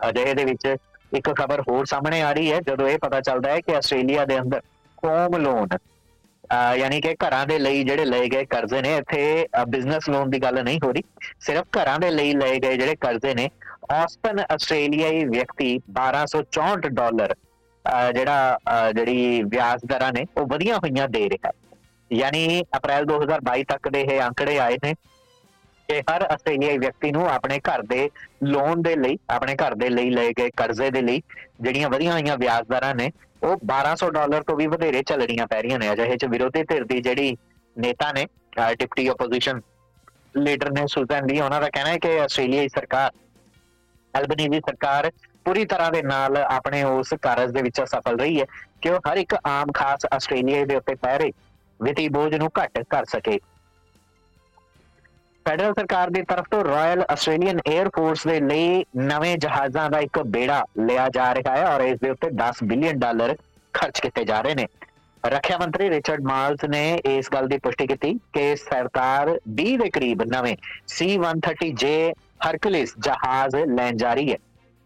ਅਜਿਹੇ 0.09 0.35
ਦੇ 0.35 0.45
ਵਿੱਚ 0.45 0.75
ਇੱਕ 1.13 1.31
ਖਬਰ 1.35 1.61
ਹੋਰ 1.61 1.87
ਸਾਹਮਣੇ 1.87 2.21
ਆ 2.23 2.33
ਰਹੀ 2.33 2.53
ਹੈ, 2.53 2.61
ਜਦੋਂ 2.61 2.89
ਇਹ 2.89 2.99
ਪਤਾ 2.99 3.21
ਚੱਲਦਾ 3.21 3.51
ਹੈ 3.51 3.61
ਕਿ 3.61 3.77
ਆਸਟ੍ਰੇਲੀਆ 3.77 4.25
ਦੇ 4.25 4.39
ਅੰਦਰ 4.41 4.61
ਹੋਮ 5.05 5.37
ਲੋਨ 5.37 5.69
ਯਾਨੀ 6.77 7.01
ਕਿ 7.01 7.15
ਘਰਾਂ 7.25 7.47
ਦੇ 7.47 7.59
ਲਈ 7.59 7.83
ਜਿਹੜੇ 7.85 8.05
ਲਏ 8.05 8.29
ਗਏ 8.29 8.45
ਕਰਜ਼ੇ 8.51 8.81
ਨੇ, 8.83 8.97
ਇੱਥੇ 8.97 9.47
ਬਿਜ਼ਨਸ 9.69 10.09
ਲੋਨ 10.09 10.31
ਦੀ 10.31 10.39
ਗੱਲ 10.43 10.63
ਨਹੀਂ 10.63 10.79
ਹੋ 10.85 10.91
ਰਹੀ। 10.93 11.03
ਸਿਰਫ 11.41 11.67
ਘਰਾਂ 11.77 11.99
ਦੇ 11.99 12.11
ਲਈ 12.11 12.33
ਲਏ 12.35 12.59
ਗਏ 12.61 12.77
ਜਿਹੜੇ 12.77 12.97
ਕਰਜ਼ੇ 13.01 13.35
ਨੇ 13.35 13.49
ਆਸਟਨ 13.93 14.41
ਆਸਟ੍ਰੇਲੀਆਈ 14.41 15.25
ਵਿਅਕਤੀ 15.27 15.69
1264 15.91 16.89
ਡਾਲਰ 16.95 17.35
ਜਿਹੜਾ 18.15 18.59
ਜਿਹੜੀ 18.95 19.43
ਵਿਆਜ 19.45 19.85
ਦਰਾਂ 19.87 20.13
ਨੇ, 20.13 20.25
ਉਹ 20.37 20.47
ਵਧੀਆਂ 20.47 20.77
ਹੋਈਆਂ 20.77 21.09
ਦੇ 21.09 21.29
ਰਿਹਾ। 21.29 21.53
ਯਾਨੀ 22.11 22.63
ਅਪ੍ਰੈਲ 22.77 23.05
2022 23.07 23.65
ਤੱਕ 23.69 23.89
ਦੇ 23.89 24.01
ਇਹ 24.03 24.21
ਅੰਕੜੇ 24.23 24.59
ਆਏ 24.59 24.79
ਨੇ। 24.85 24.95
ਕਿ 25.91 26.01
ਹਰ 26.03 26.23
ਆਸਟ੍ਰੇਲੀਆਈ 26.25 26.79
ਵਿਅਕਤੀ 26.79 27.11
ਨੂੰ 27.13 27.29
ਆਪਣੇ 27.31 27.59
ਘਰ 27.61 27.83
ਦੇ 27.85 28.09
ਲੋਨ 28.45 28.83
ਦੇ 28.83 28.95
ਲਈ, 28.97 29.19
ਆਪਣੇ 29.31 29.55
ਘਰ 29.57 29.75
ਦੇ 29.75 29.89
ਲਈ 29.89 30.11
ਲਏ 30.11 30.33
ਗਏ 30.39 30.51
ਕਰਜ਼ੇ 30.57 30.91
ਦੇ 30.91 31.03
ਲਈ 31.03 31.23
ਜਿਹੜੀਆਂ 31.61 31.89
ਵਧੀਆਂ 31.91 32.13
ਹੋਈਆਂ 32.13 32.37
ਵਿਆਜ 32.39 32.67
ਦਰਾਂ 32.69 32.95
ਨੇ, 32.95 33.11
ਉਹ 33.43 33.57
1200 33.67 34.11
ਡਾਲਰ 34.11 34.43
ਤੋਂ 34.43 34.57
ਵੀ 34.57 34.67
ਵਧੇਰੇ 34.67 35.03
ਚੱਲਣੀਆਂ 35.03 35.47
ਪੈ 35.47 35.61
ਰਹੀਆਂ 35.63 35.79
ਨੇ। 35.79 35.93
ਅਜਿਹੇ 35.93 36.17
ਚ 36.17 36.25
ਵਿਰੋਧੀ 36.27 36.63
ਧਿਰ 36.65 36.85
ਦੀ 36.85 37.01
ਜਿਹੜੀ 37.01 37.37
ਨੇਤਾ 37.77 38.13
ਨੇ 38.13 38.27
ਡਿਪਟੀ 38.79 39.07
ਆਪੋਜੀਸ਼ਨ 39.09 39.61
ਲੀਡਰ 40.37 40.71
ਨੇ 40.73 40.87
ਸੁਜ਼ਨ 40.87 41.27
ਲੀ, 41.27 41.41
ਉਹਨਾਂ 41.41 41.61
ਦਾ 41.61 41.69
ਕਹਿਣਾ 41.69 41.91
ਹੈ 41.91 41.99
ਕਿ 41.99 42.19
ਆਸਟ੍ਰੇਲੀਆਈ 42.21 42.69
ਸਰਕਾਰ 42.69 43.11
ਐਲਬਨੀਜ਼ੀ 44.15 44.61
ਸਰਕਾਰ 44.61 45.11
ਪੂਰੀ 45.45 45.65
ਤਰ੍ਹਾਂ 45.65 45.91
ਦੇ 45.93 46.03
ਨਾਲ 46.03 46.37
ਆਪਣੇ 46.37 46.83
ਉਸ 46.85 47.15
ਕਾਰਜ 47.23 47.51
ਦੇ 47.51 47.63
ਵਿੱਚ 47.63 47.81
ਸਫਲ 47.83 48.19
ਰਹੀ 48.21 48.41
ਹੈ 48.41 48.45
ਕਿ 48.83 48.91
ਉਹ 48.91 48.99
ਹਰ 49.09 49.17
ਇੱਕ 49.17 49.35
ਆਮ 49.47 49.71
ਖਾਸ 49.75 50.07
ਆਸਟ੍ਰੇਲੀਆ 50.13 50.65
ਦੇ 50.65 50.77
ਉੱਤੇ 50.77 50.95
ਪੈ 50.95 51.17
ਰਹੀ 51.19 51.33
ਵਿੱਤੀ 51.81 52.09
ਬੋਝ 52.09 52.35
ਨੂੰ 52.35 52.51
ਘੱਟ 52.61 52.83
ਕਰ 52.91 53.05
ਸਕੇ। 53.05 53.39
ਫੈਡਰਲ 55.47 55.73
ਸਰਕਾਰ 55.75 56.11
ਦੀ 56.11 56.23
ਤਰਫ 56.23 56.47
ਤੋਂ 56.51 56.63
ਰਾਇਲ 56.65 57.03
ਆਸਟ੍ਰੇਲੀਅਨ 57.11 57.59
에ਅਰ 57.69 57.89
ਫੋਰਸ 57.97 58.27
ਦੇ 58.27 58.39
ਲਈ 58.41 58.85
ਨਵੇਂ 58.97 59.37
ਜਹਾਜ਼ਾਂ 59.39 59.89
ਦਾ 59.91 59.99
ਇੱਕ 60.01 60.19
ਬੇੜਾ 60.27 60.65
ਲਿਆ 60.79 61.09
ਜਾ 61.09 61.35
ਰਿਹਾ 61.35 61.57
ਹੈ 61.57 61.67
ਔਰ 61.67 61.81
ਇਸ 61.81 61.99
ਦੇ 62.01 62.11
ਉੱਤੇ 62.11 62.29
10 62.37 62.63
ਬਿਲੀਅਨ 62.65 62.99
ਡਾਲਰ 62.99 63.35
ਖਰਚ 63.75 64.01
ਕੀਤੇ 64.01 64.25
ਜਾ 64.25 64.41
ਰਹੇ 64.41 64.55
ਨੇ। 64.55 64.67
ਰੱਖਿਆ 65.25 65.57
ਮੰਤਰੀ 65.59 65.89
ਰਿਚਰਡ 65.91 66.23
ਮਾਰਲਸ 66.23 66.65
ਨੇ 66.65 66.83
ਇਸ 67.07 67.29
ਗੱਲ 67.35 67.47
ਦੀ 67.49 67.59
ਪੁਸ਼ਟੀ 67.59 67.87
ਕੀਤੀ 67.87 68.13
ਕਿ 68.33 68.45
ਸਰਕਾਰ 68.57 69.31
20 69.57 69.77
ਦੇ 69.77 69.91
ਕਰੀਬ 69.91 70.23
ਨਵੇਂ 70.33 70.57
C130J 70.93 71.91
ਹਰਕੁਲਿਸ 72.47 72.95
ਜਹਾਜ਼ 72.99 73.57
ਲੈਣ 73.57 73.97
ਜਾ 73.97 74.15
ਰਹੀ 74.15 74.33
ਹੈ 74.33 74.37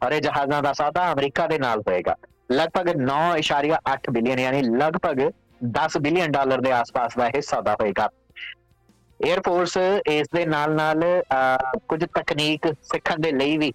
ਔਰ 0.01 0.13
ਇਹ 0.13 0.21
ਜਹਾਜ਼ਾਂ 0.21 0.63
ਦਾ 0.63 0.73
ਸੌਦਾ 0.73 1.13
ਅਮਰੀਕਾ 1.13 1.47
ਦੇ 1.47 1.59
ਨਾਲ 1.59 1.81
ਹੋਏਗਾ। 1.81 2.17
ਲਗਭਗ 2.53 2.89
9.8 3.03 4.11
ਬਿਲੀਅਨ 4.11 4.39
ਯਾਨੀ 4.39 4.63
ਲਗਭਗ 4.63 5.21
10 5.79 5.97
ਬਿਲੀਅਨ 6.01 6.33
ਡਾਲਰ 6.33 6.61
ਦੇ 6.61 6.73
ਆਸ-ਪਾਸ 6.73 7.17
ਦਾ 7.17 7.29
ਇਹ 7.29 7.41
ਸੌਦਾ 7.43 7.75
ਹੋਏਗਾ। 7.75 8.09
에ਅਰ 9.21 9.41
ਫੋਰਸ 9.47 9.77
ਇਸ 10.11 10.29
ਦੇ 10.35 10.45
ਨਾਲ 10.47 10.75
ਨਾਲ 10.75 11.03
ਕੁਝ 11.89 12.05
ਤਕਨੀਕ 12.05 12.67
ਸਿੱਖਣ 12.93 13.21
ਦੇ 13.21 13.31
ਲਈ 13.33 13.57
ਵੀ 13.59 13.73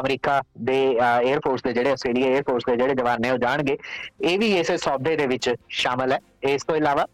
ਅਮਰੀਕਾ 0.00 0.40
ਦੇ 0.64 0.78
에ਅਰ 0.96 1.40
ਫੋਰਸ 1.44 1.62
ਦੇ 1.62 1.72
ਜਿਹੜੇ 1.72 1.90
ਆਸਟ੍ਰੇਲੀਆ 1.90 2.34
에ਅਰ 2.34 2.42
ਫੋਰਸ 2.48 2.64
ਦੇ 2.70 2.76
ਜਿਹੜੇ 2.76 2.94
ਜਵਾਨ 2.94 3.20
ਨੇ 3.22 3.30
ਉਹ 3.30 3.38
ਜਾਣਗੇ। 3.38 3.76
ਇਹ 4.20 4.38
ਵੀ 4.38 4.52
ਇਸੇ 4.58 4.76
ਸੌਦੇ 4.76 5.16
ਦੇ 5.16 5.26
ਵਿੱਚ 5.26 5.50
ਸ਼ਾਮਲ 5.80 6.12
ਹੈ। 6.12 6.18
ਇਸ 6.42 6.64
ਤੋਂ 6.64 6.76
ਇਲਾਵਾ 6.76 7.06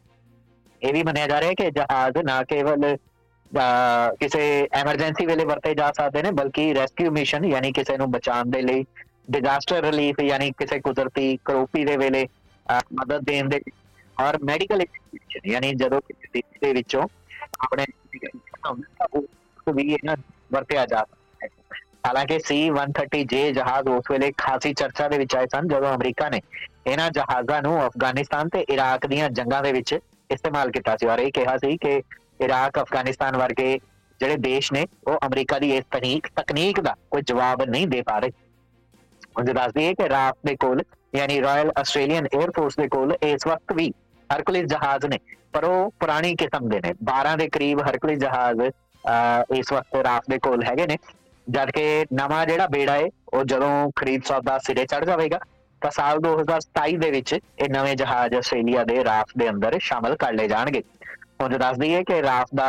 ਇਹ 0.82 0.92
ਵੀ 0.92 1.02
ਮੰਨਿਆ 1.02 1.26
ਜਾ 1.26 1.40
ਰਿਹਾ 1.40 1.50
ਹੈ 1.50 1.54
ਕਿ 1.54 1.70
ਜਹਾਜ਼ 1.70 2.18
ਨਾ 2.24 2.42
ਕੇਵਲ 2.48 2.96
ਕਿਸੇ 4.20 4.42
ਐਮਰਜੈਂਸੀ 4.72 5.26
ਵੇਲੇ 5.26 5.44
ਵਰਤੇ 5.44 5.74
ਜਾ 5.74 5.90
ਸਕਦੇ 5.92 6.22
ਨੇ, 6.22 6.30
ਬਲਕਿ 6.30 6.74
ਰੈਸਕਿਊ 6.74 7.10
ਮਿਸ਼ਨ 7.10 7.44
ਯਾਨੀ 7.44 7.72
ਕਿਸੇ 7.72 7.96
ਨੂੰ 7.96 8.10
ਬਚਾਉਣ 8.10 8.50
ਦੇ 8.50 8.62
ਲਈ 8.62 8.84
ਡਿਜ਼ਾਸਟਰ 9.30 9.82
ਰਿਲੀਫ 9.84 10.20
ਯਾਨੀ 10.20 10.50
ਕਿਸੇ 10.50 10.80
ਕੁਦਰਤੀ 10.80 11.36
ਕਰੋਪੀ 11.44 11.84
ਦੇ 11.84 11.96
ਵੇਲੇ 11.96 12.26
ਮਦਦ 12.94 13.24
ਦੇਣ 13.24 13.48
ਦੇ 13.48 13.60
ਔਰ 14.16 14.38
ਮੈਡੀਕਲ 14.44 14.82
ਯਾਨੀ 15.46 15.72
ਜਦੋਂ 15.74 16.00
ਕਿਸੇ 16.00 16.40
ਦੇ 16.60 16.72
ਵਿੱਚੋਂ 16.72 17.06
ਆਪਣੇ 17.60 17.84
ਉਹ 19.14 19.72
ਵੀ 19.74 19.82
ਇਹਨਾਂ 19.92 20.16
ਵਰਤਿਆ 20.52 20.86
ਜਾ 20.86 20.98
ਸਕਦਾ 20.98 21.46
ਹੈ। 21.46 21.48
ਹਾਲਾਂਕਿ 22.06 22.36
C130J 22.48 23.50
ਜਹਾਜ਼ 23.52 23.88
ਉਸ 23.88 24.10
ਵੇਲੇ 24.10 24.32
ਖਾਸੀ 24.36 24.72
ਚਰਚਾ 24.72 25.08
ਦੇ 25.08 25.18
ਵਿੱਚ 25.18 25.36
ਆਏ 25.36 25.46
ਸਨ, 25.46 25.68
ਜਦੋਂ 25.68 25.94
ਅਮਰੀਕਾ 25.94 26.28
ਨੇ 26.28 26.40
ਇਹਨਾਂ 26.86 27.10
ਜਹਾਜ਼ਾਂ 27.10 27.62
ਨੂੰ 27.62 27.86
ਅਫਗਾਨਿਸਤਾਨ 27.86 28.48
ਤੇ 28.48 28.64
ਇਰਾਕ 28.68 29.06
ਦੀਆਂ 29.06 29.30
ਜੰਗਾਂ 29.30 29.62
ਦੇ 29.62 29.72
ਵਿੱਚ 29.72 29.98
ਇਸਤੇਮਾਲ 30.30 30.70
ਕੀਤਾ 30.70 30.96
ਸੀ 30.96 31.06
ਔਰ 31.06 31.18
ਇਹ 31.18 31.30
ਕਿਹਾ 31.32 31.56
ਸੀ 31.56 31.76
ਕਿ 31.76 32.02
ਇਰਾਕ, 32.40 32.82
ਅਫਗਾਨਿਸਤਾਨ 32.82 33.36
ਵਰਗੇ 33.36 33.78
ਜਿਹੜੇ 34.20 34.36
ਦੇਸ਼ 34.36 34.72
ਨੇ, 34.72 34.86
ਉਹ 35.06 35.18
ਅਮਰੀਕਾ 35.26 35.58
ਦੀ 35.58 35.70
ਇਸ 35.76 35.84
ਤਕਨੀਕ 35.90 36.26
ਤਕਨੀਕ 36.36 36.80
ਦਾ 36.80 36.94
ਕੋਈ 37.10 37.22
ਜਵਾਬ 37.22 37.62
ਨਹੀਂ 37.62 37.86
ਦੇ 37.86 38.02
ਪਾ 38.02 38.18
ਰਹੇ। 38.18 38.30
ਉਹ 39.36 39.42
ਦੱਸਦੀ 39.42 39.86
ਹੈ 39.86 39.92
ਕਿ 39.92 40.08
ਰਾਫ 40.08 40.36
ਦੇ 40.46 40.56
ਕੋਲ, 40.56 40.82
ਯਾਨੀ 41.14 41.40
ਰਾਇਲ 41.42 41.70
ਆਸਟ੍ਰੇਲੀਅਨ 41.78 42.26
에ਅਰ 42.26 42.50
ਫੋਰਸ 42.56 42.76
ਦੇ 42.76 42.88
ਕੋਲ 42.88 43.16
ਇਸ 43.22 43.46
ਵਕਤ 43.46 43.72
ਵੀ 43.72 43.90
ਹਰਕੁਲਿਸ 44.30 44.66
ਜਹਾਜ਼ 44.66 45.06
ਨੇ 45.06 45.18
ਪਰ 45.52 45.64
ਉਹ 45.64 45.90
ਪੁਰਾਣੀ 46.00 46.34
ਕਿਸਮ 46.34 46.68
ਦੇ 46.68 46.80
ਨੇ। 46.80 46.92
12 47.04 47.36
ਦੇ 47.36 47.48
ਕਰੀਬ 47.48 47.80
ਹਰਕੁਲਿਸ 47.80 48.18
ਜਹਾਜ਼ 48.18 48.60
ਇਸ 49.58 49.72
ਵਕਤ 49.72 49.96
ਰਾਫ 50.04 50.24
ਦੇ 50.30 50.38
ਕੋਲ 50.38 50.62
ਹੈਗੇ 50.64 50.86
ਨੇ। 50.86 50.96
ਜਦ 51.46 51.70
ਕਿ 51.70 52.04
ਨਵਾਂ 52.14 52.44
ਜਿਹੜਾ 52.46 52.66
ਬੇੜਾ 52.66 52.92
ਹੈ 52.92 53.06
ਉਹ 53.32 53.44
ਜਦੋਂ 53.44 53.90
ਖਰੀਦ 53.96 54.22
ਸੌਦਾ 54.24 54.58
ਸਿਰੇ 54.58 54.84
ਚੜ 54.84 55.04
ਜਾਵੇਗਾ, 55.04 55.38
ਤਾਂ 55.82 55.90
ਸਾਲ 55.90 56.18
2027 56.18 56.96
ਦੇ 56.96 57.10
ਵਿੱਚ 57.10 57.32
ਇਹ 57.32 57.68
ਨਵੇਂ 57.70 57.94
ਜਹਾਜ਼ 57.96 58.34
ਆਸਟ੍ਰੇਲੀਆ 58.34 58.84
ਦੇ 58.84 59.04
ਰਾਫ 59.04 59.32
ਦੇ 59.38 59.48
ਅੰਦਰ 59.50 59.78
ਸ਼ਾਮਲ 59.80 60.16
ਕਰ 60.16 60.32
ਲਏ 60.32 60.48
ਜਾਣਗੇ। 60.48 60.82
ਹੁਣ 61.40 61.56
ਦੱਸਦੀ 61.58 61.94
ਹੈ 61.94 62.02
ਕਿ 62.02 62.20
ਰਾਫ 62.22 62.48
ਦਾ 62.54 62.68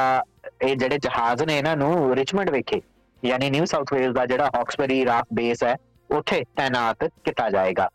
ਇਹ 0.62 0.76
ਜਿਹੜੇ 0.76 0.98
ਜਹਾਜ਼ 0.98 1.44
ਨੇ 1.44 1.58
ਇਹਨਾਂ 1.58 1.76
ਨੂੰ 1.78 2.16
ਰਿਚਮੰਡ 2.16 2.50
ਵਿਖੇ, 2.50 2.82
ਯਾਨੀ 3.24 3.50
ਨਿਊ 3.50 3.66
ਸਾਊਥ 3.66 3.94
ਵੇਲਸ 3.94 4.16
ਦਾ 4.16 4.26
ਜਿਹੜਾ 4.26 4.50
ਹੌਕਸਬਰੀ 4.56 5.06
ਰਾਫ 5.06 5.26
ਬੇਸ 5.34 5.64
ਹੈ, 5.64 5.76
ਉੱਥੇ 6.10 6.44
ਤਾਇਨਾਤ 6.56 7.04
ਕੀਤਾ 7.26 7.50
ਜਾਏਗਾ। 7.50 7.90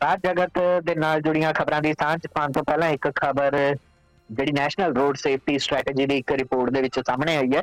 ਰਾਜ 0.00 0.20
ਜਗਤ 0.24 0.58
ਦੇ 0.84 0.94
ਨਾਲ 0.94 1.20
ਜੁੜੀਆਂ 1.20 1.52
ਖਬਰਾਂ 1.54 1.80
ਦੀ 1.82 1.92
ਸਾਂਝ 1.92 2.20
ਪਾਉਣ 2.26 2.52
ਤੋਂ 2.52 2.62
ਪਹਿਲਾਂ 2.64 2.88
ਇੱਕ 2.90 3.08
ਖਬਰ 3.16 3.56
ਜਿਹੜੀ 4.30 4.52
ਨੈਸ਼ਨਲ 4.52 4.94
ਰੋਡ 4.94 5.16
ਸੇਫਟੀ 5.16 5.58
ਸਟ੍ਰੈਟਜੀ 5.58 6.06
ਦੀ 6.06 6.16
ਇੱਕ 6.18 6.32
ਰਿਪੋਰਟ 6.32 6.70
ਦੇ 6.70 6.80
ਵਿੱਚ 6.82 6.98
ਸਾਹਮਣੇ 7.00 7.36
ਆਈ 7.36 7.50
ਹੈ, 7.54 7.62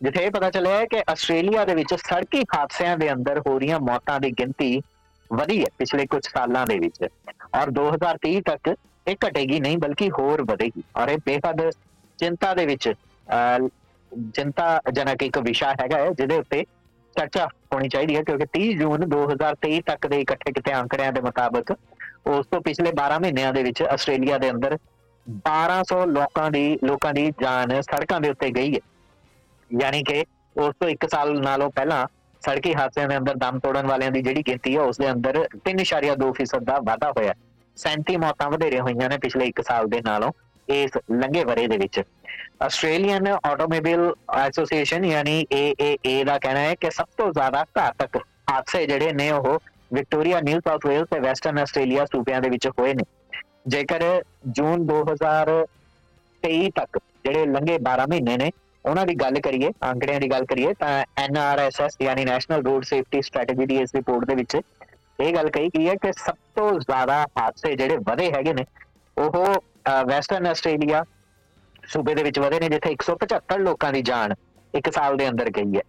ਜਿੱਥੇ 0.00 0.24
ਇਹ 0.24 0.30
ਪਤਾ 0.30 0.50
ਚੱਲਿਆ 0.50 0.78
ਹੈ 0.78 0.84
ਕਿ 0.86 1.02
ਆਸਟ੍ਰੇਲੀਆ 1.08 1.64
ਦੇ 1.64 1.74
ਵਿੱਚ 1.74 1.94
ਸੜਕੀ 1.96 2.42
ਹਾਦਸਿਆਂ 2.54 2.96
ਦੇ 2.96 3.12
ਅੰਦਰ 3.12 3.38
ਹੋ 3.46 3.58
ਰਹੀਆਂ 3.58 3.78
ਮੌਤਾਂ 3.80 4.18
ਦੀ 4.20 4.30
ਗਿਣਤੀ 4.32 4.80
ਵਧੀ 5.30 5.60
ਹੈ 5.60 5.66
ਪਿਛਲੇ 5.78 6.06
ਕੁਝ 6.06 6.22
ਸਾਲਾਂ 6.26 6.66
ਦੇ 6.66 6.78
ਵਿੱਚ 6.78 7.04
ਔਰ 7.54 7.70
2030 7.72 8.40
ਤੱਕ 8.46 8.74
ਇਹ 9.06 9.16
ਘਟੇਗੀ 9.26 9.60
ਨਹੀਂ 9.60 9.78
ਬਲਕਿ 9.78 10.10
ਹੋਰ 10.10 10.42
ਵਧੇਗੀ 10.42 10.82
ਔਰ 10.96 11.08
ਇਹ 11.08 11.18
ਬੇਹੱਦ 11.26 11.68
ਚਿੰਤਾ 12.18 12.52
ਦੇ 12.54 12.66
ਵਿੱਚ 12.66 12.88
ਚਿੰਤਾ 14.34 14.68
ਜਨਕ 14.92 15.22
ਇੱਕ 15.22 15.38
ਵਿਸ਼ਾ 15.40 15.70
ਹੈਗਾ 15.72 15.98
ਹੈ, 15.98 16.10
ਜਿਹਦੇ 16.10 16.36
ਉੱਤੇ 16.36 16.64
ਚਰਚਾ 17.18 17.46
ਹੋਣੀ 17.74 17.88
ਚਾਹੀਦੀ 17.88 18.16
ਹੈ 18.16 18.22
ਕਿਉਂਕਿ 18.22 18.46
30 18.58 18.72
ਜੂਨ 18.72 19.04
2023 19.04 19.80
ਤੱਕ 19.86 20.06
ਦੇ 20.06 20.20
ਇਕੱਠੇ 20.20 20.52
ਕਿਤੇ 20.52 20.74
ਅੰਕੜਿਆਂ 20.74 21.12
ਦੇ 21.12 21.20
ਮੁਤਾਬਕ 21.20 21.72
ਉਸ 22.26 22.46
ਤੋਂ 22.46 22.60
ਪਿਛਲੇ 22.60 22.90
12 22.90 23.18
ਮਹੀਨਿਆਂ 23.20 23.52
ਦੇ 23.52 23.62
ਵਿੱਚ 23.62 23.82
ਆਸਟ੍ਰੇਲੀਆ 23.82 24.38
ਦੇ 24.38 24.50
ਅੰਦਰ 24.50 24.78
1200 25.26 26.04
ਲੋਕਾਂ 26.06 26.50
ਦੀ 26.50 26.78
ਲੋਕਾਂ 26.84 27.14
ਦੀ 27.14 27.30
ਜਾਨ 27.42 27.80
ਸੜਕਾਂ 27.80 28.20
ਦੇ 28.20 28.30
ਉੱਤੇ 28.30 28.50
ਗਈ 28.50 28.74
ਹੈ। 28.74 28.80
ਯਾਨੀ 29.82 30.02
ਕਿ 30.02 30.24
ਉਸ 30.56 30.74
ਤੋਂ 30.80 30.88
1 30.88 31.08
ਸਾਲ 31.10 31.40
ਨਾਲੋਂ 31.40 31.70
ਪਹਿਲਾਂ 31.70 32.06
ਸੜਕੀ 32.40 32.74
ਹਾਦਸਿਆਂ 32.74 33.08
ਦੇ 33.08 33.16
ਅੰਦਰ 33.16 33.34
ਦਮ 33.34 33.58
ਤੋੜਨ 33.58 33.86
ਵਾਲਿਆਂ 33.86 34.10
ਦੀ 34.10 34.22
ਜਿਹੜੀ 34.22 34.42
ਗਿਣਤੀ 34.42 34.76
ਹੈ, 34.76 34.80
ਉਸ 34.80 34.98
ਦੇ 34.98 35.10
ਅੰਦਰ 35.10 35.48
3.2% 35.64 36.64
ਦਾ 36.64 36.78
ਵਾਧਾ 36.84 37.10
ਹੋਇਆ। 37.10 37.34
37 37.76 38.16
ਮੌਤਾਂ 38.16 38.50
ਵਧੇਰੇ 38.50 38.80
ਹੋਈਆਂ 38.80 39.08
ਨੇ 39.08 39.18
ਪਿਛਲੇ 39.18 39.46
1 39.46 39.62
ਸਾਲ 39.62 39.86
ਦੇ 39.86 40.00
ਨਾਲੋਂ 40.04 40.32
ਇਸ 40.68 40.90
ਲੰਘੇ 40.96 41.44
ਵਰੇ 41.44 41.66
ਦੇ 41.66 41.76
ਵਿੱਚ। 41.76 42.00
ਆਸਟ੍ਰੇਲੀਅਨ 42.62 43.26
ਆਟੋਮੋਬਾਈਲ 43.44 44.12
ਐਸੋਸੀਏਸ਼ਨ 44.36 45.04
ਯਾਨੀ 45.04 45.44
AAA 45.54 46.24
ਦਾ 46.26 46.38
ਕਹਿਣਾ 46.38 46.60
ਹੈ 46.60 46.74
ਕਿ 46.80 46.90
ਸਭ 46.90 47.06
ਤੋਂ 47.18 47.32
ਜ਼ਿਆਦਾ 47.32 47.64
ਘਾਤਕ 47.78 48.16
ਹਾਦਸੇ 48.50 48.86
ਜਿਹੜੇ 48.86 49.12
ਨੇ 49.12 49.30
ਉਹ 49.30 49.58
ਵਿਕਟੋਰੀਆ, 49.94 50.40
ਨਿਊ 50.40 50.60
ਸਾਊਥ 50.60 50.86
ਵੇਲਸ 50.86 51.08
ਤੇ 51.10 51.18
ਵੈਸਟਰਨ 51.20 51.58
ਆਸਟ੍ਰੇਲੀਆ 51.58 52.04
ਸੂਬਿਆਂ 52.04 52.40
ਦੇ 52.40 52.48
ਵਿੱਚ 52.48 52.66
ਹੋਏ 52.78 52.94
ਨੇ। 52.94 53.04
ਜੇਕਰ 53.68 54.02
ਜੂਨ 54.48 54.86
2023 54.86 56.70
ਤੱਕ 56.76 56.98
ਜਿਹੜੇ 57.24 57.44
ਲੰਘੇ 57.46 57.78
12 57.84 58.06
ਮਹੀਨੇ 58.08 58.36
ਨੇ, 58.36 58.50
ਉਹਨਾਂ 58.84 59.04
ਦੀ 59.06 59.14
ਗੱਲ 59.14 59.40
ਕਰੀਏ, 59.40 59.70
ਅੰਕੜਿਆਂ 59.84 60.20
ਦੀ 60.20 60.30
ਗੱਲ 60.30 60.44
ਕਰੀਏ, 60.44 60.72
ਤਾਂ 60.74 61.04
ਐਨਆਰਐਸਐਸ 61.18 61.96
ਯਾਨੀ 62.02 62.24
ਨੈਸ਼ਨਲ 62.24 62.62
ਰੋਡ 62.64 62.84
ਸੇਫਟੀ 62.84 63.22
ਸਟ੍ਰੈਟਜੀ 63.22 63.66
ਦੀ 63.66 63.76
ਇਸ 63.78 63.94
ਰਿਪੋਰਟ 63.94 64.24
ਦੇ 64.26 64.34
ਵਿੱਚ 64.34 64.56
ਇਹ 65.18 65.34
ਗੱਲ 65.34 65.48
ਕਹੀ 65.50 65.68
ਗਈ 65.68 65.88
ਹੈ 65.88 65.94
ਕਿ 66.02 66.12
ਸਭ 66.16 66.34
ਤੋਂ 66.56 66.70
ਜ਼ਿਆਦਾ 66.80 67.22
ਹਾਦਸੇ 67.38 67.74
ਜਿਹੜੇ 67.76 67.96
ਵਧੇ 68.06 68.30
ਹੈਗੇ 68.32 68.52
ਨੇ, 68.52 68.64
ਉਹ 69.16 69.30
ਵੈਸਟਰਨ 70.06 70.46
ਆਸਟ੍ਰੇਲੀਆ 70.46 71.04
ਸੂਬੇ 71.88 72.14
ਦੇ 72.14 72.22
ਵਿੱਚ 72.22 72.38
ਵਧੇ 72.38 72.60
ਨੇ, 72.60 72.68
ਜਿੱਥੇ 72.68 72.90
175 72.92 73.58
ਲੋਕਾਂ 73.60 73.92
ਦੀ 73.92 74.02
ਜਾਨ 74.02 74.34
ਇੱਕ 74.74 74.90
ਸਾਲ 74.92 75.16
ਦੇ 75.16 75.28
ਅੰਦਰ 75.28 75.50
ਗਈ 75.50 75.76
ਹੈ। 75.76 75.82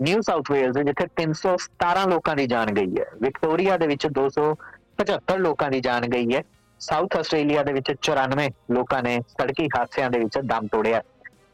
ਨਿਊ 0.00 0.20
ਸਾਊਥ 0.20 0.50
ਵੇਲਜ਼ 0.50 0.78
ਜਿੱਥੇ 0.80 1.06
317 1.16 2.06
ਲੋਕਾਂ 2.08 2.34
ਦੀ 2.36 2.46
ਜਾਨ 2.46 2.72
ਗਈ 2.74 3.00
ਹੈ। 3.00 3.04
ਵਿਕਟੋਰੀਆ 3.22 3.76
ਦੇ 3.76 3.86
ਵਿੱਚ 3.86 4.06
275 4.12 5.38
ਲੋਕਾਂ 5.38 5.70
ਦੀ 5.70 5.80
ਜਾਨ 5.80 6.06
ਗਈ 6.08 6.34
ਹੈ। 6.34 6.42
ਸਾਊਥ 6.80 7.16
ਆਸਟ੍ਰੇਲੀਆ 7.16 7.62
ਦੇ 7.62 7.72
ਵਿੱਚ 7.72 7.92
94 8.02 8.48
ਲੋਕਾਂ 8.70 9.02
ਨੇ 9.02 9.18
ਸੜਕੀ 9.30 9.68
ਹਾਦਸਿਆਂ 9.76 10.10
ਦੇ 10.10 10.18
ਵਿੱਚ 10.18 10.38
ਦਮ 10.46 10.66
ਤੋੜਿਆ। 10.72 11.02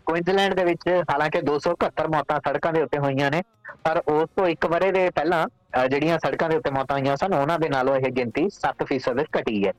ਕੁਇਨਜ਼ਲੈਂਡ 0.07 0.55
ਦੇ 0.55 0.65
ਵਿੱਚ 0.65 0.89
ਹਾਲਾਂਕਿ 1.11 1.41
271 1.43 2.09
ਮੌਤਾਂ 2.13 2.39
ਸੜਕਾਂ 2.47 2.73
ਦੇ 2.73 2.83
ਉੱਤੇ 2.83 2.99
ਹੋਈਆਂ 2.99 3.31
ਨੇ, 3.31 3.43
ਪਰ 3.85 4.03
ਉਸ 4.09 4.29
ਤੋਂ 4.37 4.47
ਇੱਕ 4.49 4.67
ਵਰੇ 4.67 4.91
ਦੇ 4.93 5.09
ਪਹਿਲਾਂ 5.11 5.47
ਜਿਹੜੀਆਂ 5.89 6.19
ਸੜਕਾਂ 6.19 6.49
ਦੇ 6.49 6.57
ਉੱਤੇ 6.57 6.71
ਮੌਤਾਂ 6.71 6.99
ਹੋਈਆਂ 6.99 7.17
ਸਨ, 7.17 7.35
ਉਹਨਾਂ 7.35 7.59
ਦੇ 7.59 7.69
ਨਾਲੋਂ 7.69 7.97
ਇਹ 7.97 8.11
ਗਿਣਤੀ 8.13 8.49
7% 8.51 9.27
ਘਟੀ 9.39 9.67
ਹੈ। 9.67 9.73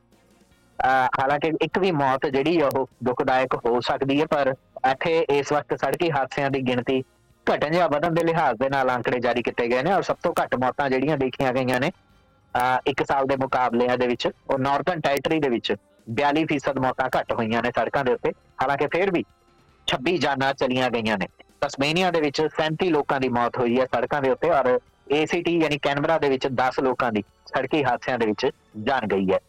ਹਾਲਾਂਕਿ 0.80 1.52
ਇੱਕ 1.62 1.78
ਵੀ 1.80 1.92
ਮੌਤ 1.94 2.26
ਜਿਹੜੀ 2.28 2.62
ਉਹ 2.62 2.88
ਦੁਖਦਾਇਕ 3.04 3.56
ਹੋ 3.66 3.80
ਸਕਦੀ 3.82 4.20
ਹੈ, 4.22 4.26
ਪਰ 4.26 4.54
ਇੱਥੇ 4.92 5.20
ਇਸ 5.30 5.52
ਵਕਤ 5.54 5.80
ਸੜਕੀ 5.80 6.12
ਹਾਦਸਿਆਂ 6.12 6.50
ਦੀ 6.52 6.62
ਗਿਣਤੀ 6.68 7.02
ਘਟਣ 7.48 7.74
ਜਾਂ 7.74 7.88
ਵਧਣ 7.90 8.14
ਦੇ 8.14 8.24
ਲਿਹਾਜ਼ 8.24 8.58
ਦੇ 8.60 8.70
ਨਾਲ 8.70 8.90
ਅੰਕੜੇ 8.90 9.20
ਜਾਰੀ 9.20 9.42
ਕੀਤੇ 9.44 9.68
ਗਏ 9.68 9.84
ਨੇ 9.84 9.94
ਔਰ 9.94 10.02
ਸਭ 10.04 10.16
ਤੋਂ 10.24 10.34
ਘੱਟ 10.42 10.56
ਮੌਤਾਂ 10.56 10.90
ਜਿਹੜੀਆਂ 10.90 11.18
ਦੇਖੀਆਂ 11.18 11.54
ਗਈਆਂ 11.54 11.80
ਨੇ 11.80 11.92
ਇੱਕ 12.88 13.04
ਸਾਲ 13.08 13.26
ਦੇ 13.28 13.36
ਮੁਕਾਬਲਿਆਂ 13.36 13.98
ਦੇ 13.98 14.08
ਵਿੱਚ 14.08 14.28
ਉਹ 14.28 14.60
ਨਾਰਥਰਨ 14.60 15.00
ਟੈਰੀਟਰੀ 15.02 15.40
ਦੇ 15.40 15.50
ਵਿੱਚ 15.50 15.74
42% 16.20 16.80
ਮੌਤਾਂ 16.82 17.10
ਘੱਟ 17.18 17.32
ਹੋਈਆਂ 17.34 17.62
ਨੇ 17.64 17.72
ਸੜਕਾਂ 17.76 18.04
ਦੇ 18.06 18.14
ਉੱਤੇ, 18.14 18.32
ਹਾਲਾਂਕਿ 18.62 18.88
ਫਿਰ 18.94 19.12
ਵੀ 19.12 19.24
26 19.88 20.18
ਜਾਨਾਂ 20.20 20.54
ਚਲੀਆਂ 20.54 20.90
ਗਈਆਂ 20.90 21.18
ਨੇ। 21.18 21.28
ਤਸਮੇਨੀਆ 21.62 22.12
ਦੇ 22.12 22.22
ਵਿੱਚ 22.22 22.42
37 22.58 22.90
ਲੋਕਾਂ 22.92 23.20
ਦੀ 23.20 23.30
ਮੌਤ 23.30 23.58
ਹੋਈ 23.58 23.80
ਹੈ 23.80 23.86
ਸੜਕਾਂ 23.86 24.22
ਦੇ 24.22 24.30
ਉੱਤੇ 24.30 24.50
ਔਰ 24.52 24.78
ਏਸੀਟੀ 25.14 25.58
ਯਾਨੀ 25.60 25.78
ਕੈਨਬਰਾ 25.82 26.18
ਦੇ 26.18 26.30
ਵਿੱਚ 26.30 26.48
10 26.60 26.80
ਲੋਕਾਂ 26.84 27.12
ਦੀ 27.12 27.24
ਸੜਕੀ 27.48 27.84
ਹਾਦਸਿਆਂ 27.84 28.18
ਦੇ 28.20 28.26
ਵਿੱਚ 28.26 28.50
ਜਾਨ 28.84 29.08
ਗਈ 29.08 29.32
ਹੈ। 29.32 29.40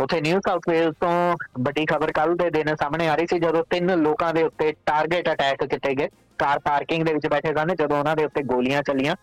ਉਥੇ 0.00 0.20
ਨਿਊ 0.20 0.40
ਸਾਊਥ 0.46 0.68
ਵੇਲਸ 0.68 0.94
ਤੋਂ 1.00 1.62
ਵੱਡੀ 1.64 1.84
ਖਬਰ 1.86 2.12
ਕੱਲ 2.12 2.34
ਦੇ 2.36 2.48
ਦਿਨ 2.50 2.74
ਸਾਹਮਣੇ 2.74 3.08
ਆ 3.08 3.14
ਰਹੀ 3.14 3.26
ਸੀ, 3.26 3.38
ਜਦੋਂ 3.38 3.62
ਤਿੰਨ 3.70 3.94
ਲੋਕਾਂ 3.98 4.32
ਦੇ 4.34 4.42
ਉੱਤੇ 4.42 4.72
ਟਾਰਗੇਟ 4.86 5.28
ਅਟੈਕ 5.32 5.64
ਕੀਤੇ 5.64 5.94
ਗਏ। 5.94 6.08
ਕਾਰ 6.38 6.58
ਪਾਰਕਿੰਗ 6.58 7.04
ਦੇ 7.06 7.12
ਵਿੱਚ 7.14 7.26
ਬੈਠੇ 7.26 7.52
ਸਨ, 7.54 7.74
ਜਦੋਂ 7.74 7.98
ਉਹਨਾਂ 7.98 8.16
ਦੇ 8.16 8.24
ਉੱਤੇ 8.24 8.42
ਗੋਲੀਆਂ 8.44 8.82
ਚੱਲੀਆਂ। 8.82 9.14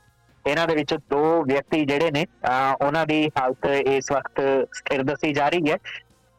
ਇਹਨਾਂ 0.45 0.67
ਦੇ 0.67 0.75
ਵਿੱਚ 0.75 0.93
ਦੋ 1.09 1.43
ਵਿਅਕਤੀ 1.43 1.83
ਜਿਹੜੇ 1.85 2.09
ਨੇ 2.11 2.25
ਉਹਨਾਂ 2.81 3.05
ਦੀ 3.05 3.27
ਹਾਲਤ 3.37 3.65
ਇਸ 3.65 4.11
ਵਕਤ 4.11 4.41
ਸਥਿਰ 4.75 5.03
ਦੱਸੀ 5.03 5.33
ਜਾ 5.33 5.49
ਰਹੀ 5.49 5.71
ਹੈ। 5.71 5.77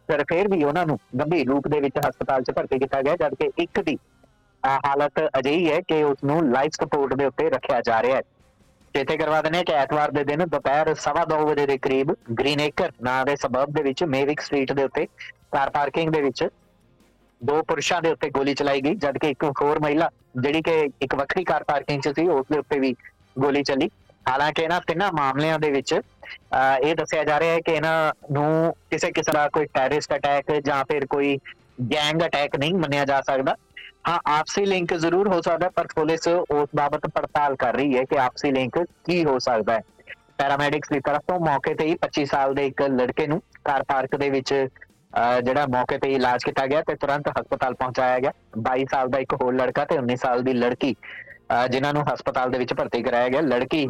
ਪਰ 0.09 0.25
ਫਿਰ 0.29 0.49
ਵੀ 0.49 0.63
ਉਹਨਾਂ 0.65 0.87
ਨੂੰ 0.87 0.99
ਗੰਭੀਰ 1.21 1.47
ਰੂਪ 1.49 1.69
ਦੇ 1.69 1.81
ਵਿੱਚ 1.81 1.99
ਹਸਪਤਾਲ 1.99 2.43
'ਚ 2.43 2.51
ਭਰਤੀ 2.51 2.79
ਕੀਤਾ 2.79 3.01
ਗਿਆ, 3.03 3.17
ਜਦਕਿ 3.17 3.51
ਇੱਕ 3.59 3.81
ਦੀ 3.81 3.97
ਹਾਲਤ 4.87 5.21
ਅਜਿਹੀ 5.39 5.71
ਹੈ 5.71 5.81
ਕਿ 5.89 6.03
ਉਸ 6.05 6.25
ਨੂੰ 6.25 6.41
ਲਾਈਫ 6.53 6.73
ਸਪੋਰਟ 6.75 7.15
ਦੇ 7.15 7.25
ਉੱਤੇ 7.27 7.49
ਰੱਖਿਆ 7.51 7.81
ਜਾ 7.81 8.03
ਰਿਹਾ 8.03 8.17
ਹੈ। 8.17 8.23
ਚੇਤੇ 8.95 9.17
ਕਰਵਾ 9.17 9.41
ਦਿੰਦੇ 9.43 9.63
ਕਿ 9.65 9.73
ਐਤਵਾਰ 9.75 10.11
ਦੇ 10.11 10.23
ਦਿਨ 10.25 10.45
ਦੁਪਹਿਰ 10.49 10.89
2:30 10.97 11.45
ਵਜੇ 11.47 11.67
ਦੇ 11.67 11.77
ਕਰੀਬ 11.83 12.13
ਗ੍ਰੀਨ 12.39 12.61
ਏਕਰ 12.61 12.93
ਨਾਂ 13.03 13.25
ਦੇ 13.27 13.35
ਸਬਬ 13.37 13.73
ਦੇ 13.75 13.83
ਵਿੱਚ 13.83 14.03
ਮੇਵਿਕ 14.11 14.41
ਸਟਰੀਟ 14.41 14.73
ਦੇ 14.73 14.85
ਉੱਤੇ 14.85 15.07
ਕਾਰ 15.53 15.71
ਪਾਰਕਿੰਗ 15.71 16.13
ਦੇ 16.13 16.21
ਵਿੱਚ 16.23 16.45
ਦੋ 17.41 17.63
ਪੁਰਸ਼ਾਂ 17.69 18.01
ਦੇ 18.03 18.11
ਉੱਤੇ 18.11 18.31
ਗੋਲੀ 18.31 18.55
ਚਲਾਈ 18.55 18.81
ਗਈ 18.81 18.95
ਜਦਕਿ 18.97 19.31
ਇੱਕ 19.31 19.45
ਹੋਰ 19.63 19.79
ਮਹਿਲਾ 19.81 20.11
ਜਿਹੜੀ 20.37 20.63
ਕਿ 20.63 20.75
ਇੱਕ 21.03 21.15
ਵੱਖਰੀ 21.15 21.45
ਕਾਰ 21.45 21.65
ਪਾਰਕਿੰਗ 21.65 22.03
'ਚ 22.03 22.13
ਸੀ, 22.17 22.29
ਉਸ 22.29 22.47
ਦੇ 22.53 22.59
ਉੱਤੇ 22.59 22.79
ਵੀ 22.79 22.95
ਗੋਲੀ 23.39 23.63
ਚੱਲੀ। 23.63 23.91
ਹਾਲਾਂਕਿ 24.29 24.63
ਇਹਨਾਂ 24.63 24.81
ਤਿੰਨਾਂ 24.87 25.11
ਮਾਮਲਿਆਂ 25.13 25.59
ਦੇ 25.59 25.71
ਵਿੱਚ 25.71 25.93
ਇਹ 25.93 26.95
ਦੱਸਿਆ 26.97 27.25
ਜਾ 27.25 27.39
ਰਿਹਾ 27.41 27.53
ਹੈ 27.53 27.61
ਕਿ 27.67 27.73
ਇਹਨਾਂ 27.73 28.13
ਨੂੰ 28.33 28.75
ਕਿਸੇ 28.91 29.11
ਕਿਸਮ 29.13 29.33
ਦਾ 29.33 29.49
ਕੋਈ 29.55 29.67
ਟੈਰਰਿਸਟ 29.75 30.15
ਅਟੈਕ 30.15 30.53
ਜਾਂ 30.67 30.83
ਫਿਰ 30.89 31.07
ਕੋਈ 31.07 31.37
ਗੈਂਗ 31.93 32.23
ਅਟੈਕ 32.27 32.57
ਨਹੀਂ 32.57 32.75
ਮੰਨਿਆ 32.75 33.05
ਜਾ 33.05 33.21
ਸਕਦਾ। 33.27 33.57
ਹਾਂ, 34.09 34.19
ਆਪਸੀ 34.29 34.65
ਲਿੰਕ 34.67 34.95
ਜ਼ਰੂਰ 34.95 35.29
ਹੋ 35.29 35.41
ਸਕਦਾ 35.41 35.69
ਪਰ 35.77 35.87
ਪੁਲਿਸ 35.95 36.27
ਉਸ 36.29 36.69
ਬਾਬਤ 36.77 37.07
ਪੜਤਾਲ 37.15 37.55
ਕਰ 37.57 37.75
ਰਹੀ 37.75 37.97
ਹੈ 37.97 38.03
ਕਿ 38.11 38.19
ਆਪਸੀ 38.19 38.51
ਲਿੰਕ 38.53 38.79
ਕੀ 39.07 39.25
ਹੋ 39.25 39.39
ਸਕਦਾ 39.39 39.75
ਹੈ। 39.75 39.81
ਪੈਰਾਮੈਡਿਕਸ 40.39 40.89
ਦੀ 40.93 41.01
ਤਰਫ 41.01 41.23
ਤੋਂ 41.29 41.39
ਮੌਕੇ 41.41 41.75
ਤੇ 41.75 41.85
ਹੀ 41.87 41.97
25 42.05 42.25
ਸਾਲ 42.31 42.55
ਦੇ 42.55 42.67
ਇੱਕ 42.67 42.83
ਲੜਕੇ 42.93 43.27
ਨੂੰ 43.27 43.41
ਕਾਰ 43.65 43.83
ਪਾਰਕ 43.89 44.17
ਦੇ 44.23 44.29
ਵਿੱਚ 44.31 44.53
ਜਿਹੜਾ 45.45 45.65
ਮੌਕੇ 45.71 45.99
ਤੇ 45.99 46.13
ਇਲਾਜ 46.13 46.45
ਕੀਤਾ 46.45 46.67
ਗਿਆ 46.67 46.81
ਤੇ 46.87 46.95
ਤੁਰੰਤ 47.03 47.29
ਹਸਪਤਾਲ 47.39 47.75
ਪਹੁੰਚਾਇਆ 47.75 48.19
ਗਿਆ। 48.19 48.33
22 48.69 48.85
ਸਾਲ 48.93 49.09
ਦਾ 49.09 49.19
ਇੱਕ 49.19 49.35
ਹੋਰ 49.43 49.55
ਲੜਕਾ 49.55 49.85
ਤੇ 49.85 49.99
19 49.99 50.17
ਸਾਲ 50.23 50.43
ਦੀ 50.43 50.53
ਲੜਕੀ 50.55 50.95
ਜਿਨ੍ਹਾਂ 51.71 51.93
ਨੂੰ 51.95 52.03
ਹਸਪਤਾਲ 52.13 52.51
ਦੇ 52.51 52.59
ਵਿੱਚ 52.59 52.75
ਭਰਤੀ 52.75 53.03
ਕਰਾਇਆ 53.03 53.29
ਗਿਆ। 53.29 53.41
ਲੜਕੀ 53.43 53.87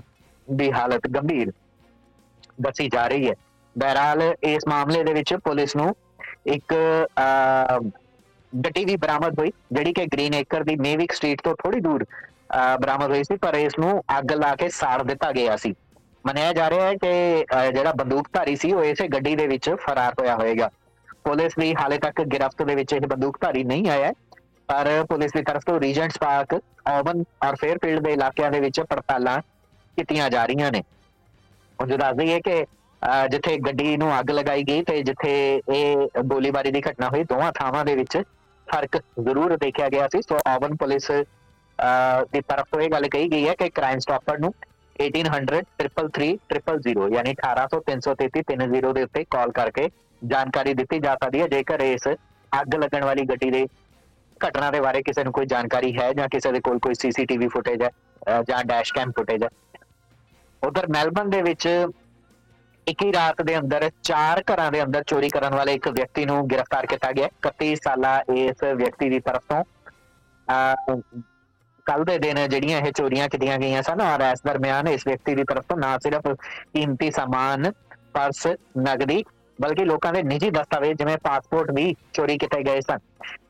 ਦੀ 0.48 0.70
ਹਾਲਤ 0.72 1.06
ਗੰਭੀਰ 1.16 1.52
ਦੱਸੀ 2.62 2.88
ਜਾ 2.88 3.06
ਰਹੀ 3.08 3.28
ਹੈ। 3.28 3.34
ਬਹਿਰਾਲ, 3.76 4.22
ਇਸ 4.44 4.66
ਮਾਮਲੇ 4.68 5.02
ਦੇ 5.04 5.12
ਵਿੱਚ 5.12 5.34
ਪੁਲਿਸ 5.44 5.76
ਨੂੰ 5.76 5.94
ਇੱਕ 6.46 6.74
ਗੱਡੀ 8.54 8.84
ਵੀ 8.84 8.96
ਬਰਾਮਦ 8.96 9.38
ਹੋਈ, 9.38 9.52
ਜਿਹੜੀ 9.72 9.92
ਕਿ 9.92 10.04
ਗ੍ਰੀਨ 10.06 10.34
ਏਕਰ 10.34 10.62
ਦੀ 10.64 10.76
ਮੇਵਿਕ 10.80 11.12
ਸਟਰੀਟ 11.12 11.40
ਤੋਂ 11.42 11.54
ਥੋੜੀ 11.62 11.80
ਦੂਰ 11.80 12.04
ਬਰਾਮਦ 12.80 13.10
ਹੋਈ 13.10 13.24
ਸੀ, 13.24 13.36
ਪਰ 13.36 13.54
ਇਸ 13.54 13.78
ਨੂੰ 13.78 14.02
ਅੱਗ 14.18 14.32
ਲਾ 14.32 14.54
ਕੇ 14.56 14.68
ਸਾੜ 14.70 15.02
ਦਿੱਤਾ 15.02 15.30
ਗਿਆ 15.32 15.56
ਸੀ। 15.56 15.74
ਮੰਨਿਆ 16.24 16.52
ਜਾ 16.52 16.68
ਰਿਹਾ 16.70 16.86
ਹੈ 16.86 16.94
ਕਿ 16.94 17.44
ਜਿਹੜਾ 17.74 17.92
ਬੰਦੂਕਧਾਰੀ 17.96 18.56
ਸੀ, 18.56 18.72
ਉਹ 18.72 18.84
ਇਸੇ 18.84 19.08
ਗੱਡੀ 19.08 19.34
ਦੇ 19.36 19.46
ਵਿੱਚ 19.46 19.70
ਫਰਾਰ 19.80 20.14
ਹੋਇਆ 20.20 20.36
ਹੋਵੇਗਾ। 20.36 20.70
ਪੁਲਿਸ 21.24 21.52
ਵੀ 21.58 21.74
ਹਾਲੇ 21.74 21.98
ਤੱਕ 21.98 22.20
ਗ੍ਰਿਫਤ 22.24 22.62
ਦੇ 22.62 22.74
ਵਿੱਚ 22.74 22.92
ਇਹ 22.92 23.06
ਬੰਦੂਕਧਾਰੀ 23.08 23.64
ਨਹੀਂ 23.64 23.88
ਆਇਆ 23.90 24.12
ਪਰ 24.68 24.88
ਪੁਲਿਸ 25.08 25.32
ਦੀ 25.32 25.42
ਤਰਫ 25.42 25.62
ਤੋਂ 25.66 25.78
ਰੀਜੈਂਟਸ 25.80 26.18
ਪਾਰਕ 26.20 26.54
ਔਵਨ 26.88 27.22
ਔਰ 27.46 27.56
ਫੇਅਰਫੀਲਡ 27.60 28.02
ਦੇ 28.04 28.12
ਇਲਾਕਿਆਂ 28.12 28.50
ਦੇ 28.50 28.60
ਵਿੱਚ 28.60 28.80
ਪੜਤਾਲਾਂ 28.80 29.40
ਕੀਤੀਆਂ 29.96 30.28
ਜਾ 30.30 30.44
ਰਹੀਆਂ 30.46 30.70
ਨੇ। 30.72 30.82
ਉਹ 31.78 31.86
ਜੋ 31.86 31.96
ਦੱਸਦੀ 31.96 32.32
ਹੈ 32.32 32.38
ਕਿ 32.40 32.64
ਜਿੱਥੇ 33.30 33.56
ਗੱਡੀ 33.66 33.96
ਨੂੰ 33.96 34.18
ਅੱਗ 34.18 34.30
ਲਗਾਈ 34.30 34.62
ਗਈ 34.64 34.82
ਤੇ 34.82 35.02
ਜਿੱਥੇ 35.02 35.32
ਇਹ 35.68 36.22
ਗੋਲੀਬਾਰੀ 36.24 36.70
ਦੀ 36.70 36.80
ਘਟਨਾ 36.80 37.08
ਹੋਈ, 37.08 37.24
ਦੋਵਾਂ 37.24 37.52
ਥਾਵਾਂ 37.52 37.84
ਦੇ 37.84 37.94
ਵਿੱਚ 37.94 38.16
ਫ਼ਰਕ 38.68 38.96
ਜ਼ਰੂਰ 39.20 39.56
ਦੇਖਿਆ 39.56 39.88
ਗਿਆ 39.88 40.08
ਸੀ। 40.08 40.20
ਸੋ 40.22 40.38
ਆਵਨ 40.48 40.76
ਪੁਲਿਸ 40.76 41.10
ਦੀ 42.32 42.40
ਤਰਫ 42.42 42.66
ਤੋਂ 42.72 42.80
ਇਹ 42.80 42.88
ਗੱਲ 42.90 43.08
ਕਹੀ 43.08 43.30
ਗਈ 43.30 43.46
ਹੈ 43.48 43.54
ਕਿ 43.54 43.68
ਕ੍ਰਾਈਮ 43.70 43.98
ਸਟਾਪਰ 43.98 44.38
ਨੂੰ 44.38 44.52
1800 44.98 45.60
333 45.80 47.08
ਯਾਨੀ 47.14 47.34
1800 47.36 47.80
333 47.88 48.42
30 48.52 48.92
ਦੇ 48.92 49.02
ਉੱਤੇ 49.02 49.24
ਕਾਲ 49.30 49.52
ਕਰਕੇ 49.52 49.88
ਜਾਣਕਾਰੀ 50.22 50.74
ਦਿੱਤੀ 50.74 50.98
ਜਾ 51.00 51.14
ਸਕਦੀ 51.14 51.40
ਹੈ। 51.40 51.46
ਜੇਕਰ 51.48 51.80
ਇਸ 51.82 52.08
ਅੱਗ 52.52 52.74
ਲੱਗਣ 52.74 53.04
ਵਾਲੀ 53.04 53.24
ਗੱਡੀ 53.28 53.50
ਦੇ 53.50 53.66
ਘਟਨਾ 54.40 54.70
ਦੇ 54.70 54.80
ਬਾਰੇ 54.80 55.02
ਕਿਸੇ 55.02 55.24
ਨੂੰ 55.24 55.32
ਕੋਈ 55.32 55.46
ਜਾਣਕਾਰੀ 55.46 55.92
ਹੈ 55.98 56.12
ਜਾਂ 56.12 56.28
ਕਿਸੇ 56.28 56.52
ਦੇ 56.52 56.60
ਕੋਲ 56.60 56.78
ਕੋਈ 56.86 56.94
ਸੀਸੀਟੀਵੀ 57.00 57.48
ਫੁਟੇਜ 57.48 57.82
ਹੈ 57.82 57.90
ਜਾਂ 58.48 58.62
ਡੈਸ਼ 58.64 58.92
ਕੈਮ 58.94 59.10
ਫੁਟੇਜ 59.16 59.44
ਹੈ। 59.44 59.48
ਉਧਰ 60.62 60.86
ਮੈਲਬਨ 60.90 61.30
ਦੇ 61.30 61.40
ਵਿੱਚ 61.42 61.68
ਇੱਕ 62.86 63.02
ਹੀ 63.02 63.12
ਰਾਤ 63.12 63.42
ਦੇ 63.42 63.56
ਅੰਦਰ, 63.58 63.90
ਚਾਰ 64.02 64.42
ਘਰਾਂ 64.52 64.70
ਦੇ 64.72 64.82
ਅੰਦਰ 64.82 65.02
ਚੋਰੀ 65.06 65.28
ਕਰਨ 65.28 65.54
ਵਾਲੇ 65.54 65.74
ਇੱਕ 65.74 65.88
ਵਿਅਕਤੀ 65.88 66.24
ਨੂੰ 66.26 66.46
ਗ੍ਰਿਫਤਾਰ 66.48 66.86
ਕੀਤਾ 66.86 67.12
ਗਿਆ। 67.12 67.28
31 67.42 67.74
ਸਾਲਾ 67.84 68.18
ਇਸ 68.30 68.64
ਵਿਅਕਤੀ 68.76 69.08
ਦੀ 69.10 69.20
ਤਰਫ 69.20 69.42
ਤੋਂ 69.48 69.62
ਕੱਲ 71.86 72.04
ਦੇ 72.04 72.18
ਦਿਨ 72.18 72.36
ਜਿਹੜੀਆਂ 72.48 72.80
ਇਹ 72.80 72.92
ਚੋਰੀਆਂ 72.92 73.28
ਕੀਤੀਆਂ 73.28 73.58
ਗਈਆਂ 73.58 73.82
ਸਨ 73.82 74.00
ਔਰ 74.00 74.20
ਇਸ 74.32 74.40
ਦਰਮਿਆਨ 74.46 74.88
ਇਸ 74.88 75.06
ਵਿਅਕਤੀ 75.06 75.34
ਦੀ 75.34 75.44
ਤਰਫ 75.44 75.64
ਤੋਂ 75.68 75.76
ਨਾ 75.76 75.96
ਸਿਰਫ 76.02 76.26
ਕੀਮਤੀ 76.74 77.10
ਸਮਾਨ, 77.10 77.70
ਪਰਸ 78.14 78.46
ਨਗਦੀ 78.78 79.24
ਬਲਕਿ 79.58 79.84
ਲੋਕਾਂ 79.84 80.12
ਦੇ 80.12 80.22
ਨਿੱਜੀ 80.22 80.50
ਦਸਤਾਵੇਜ਼, 80.50 80.98
ਜਿਵੇਂ 80.98 81.16
ਪਾਸਪੋਰਟ 81.24 81.70
ਵੀ 81.70 81.94
ਚੋਰੀ 82.12 82.36
ਕੀਤੇ 82.38 82.62
ਗਏ 82.64 82.80
ਸਨ। 82.80 82.98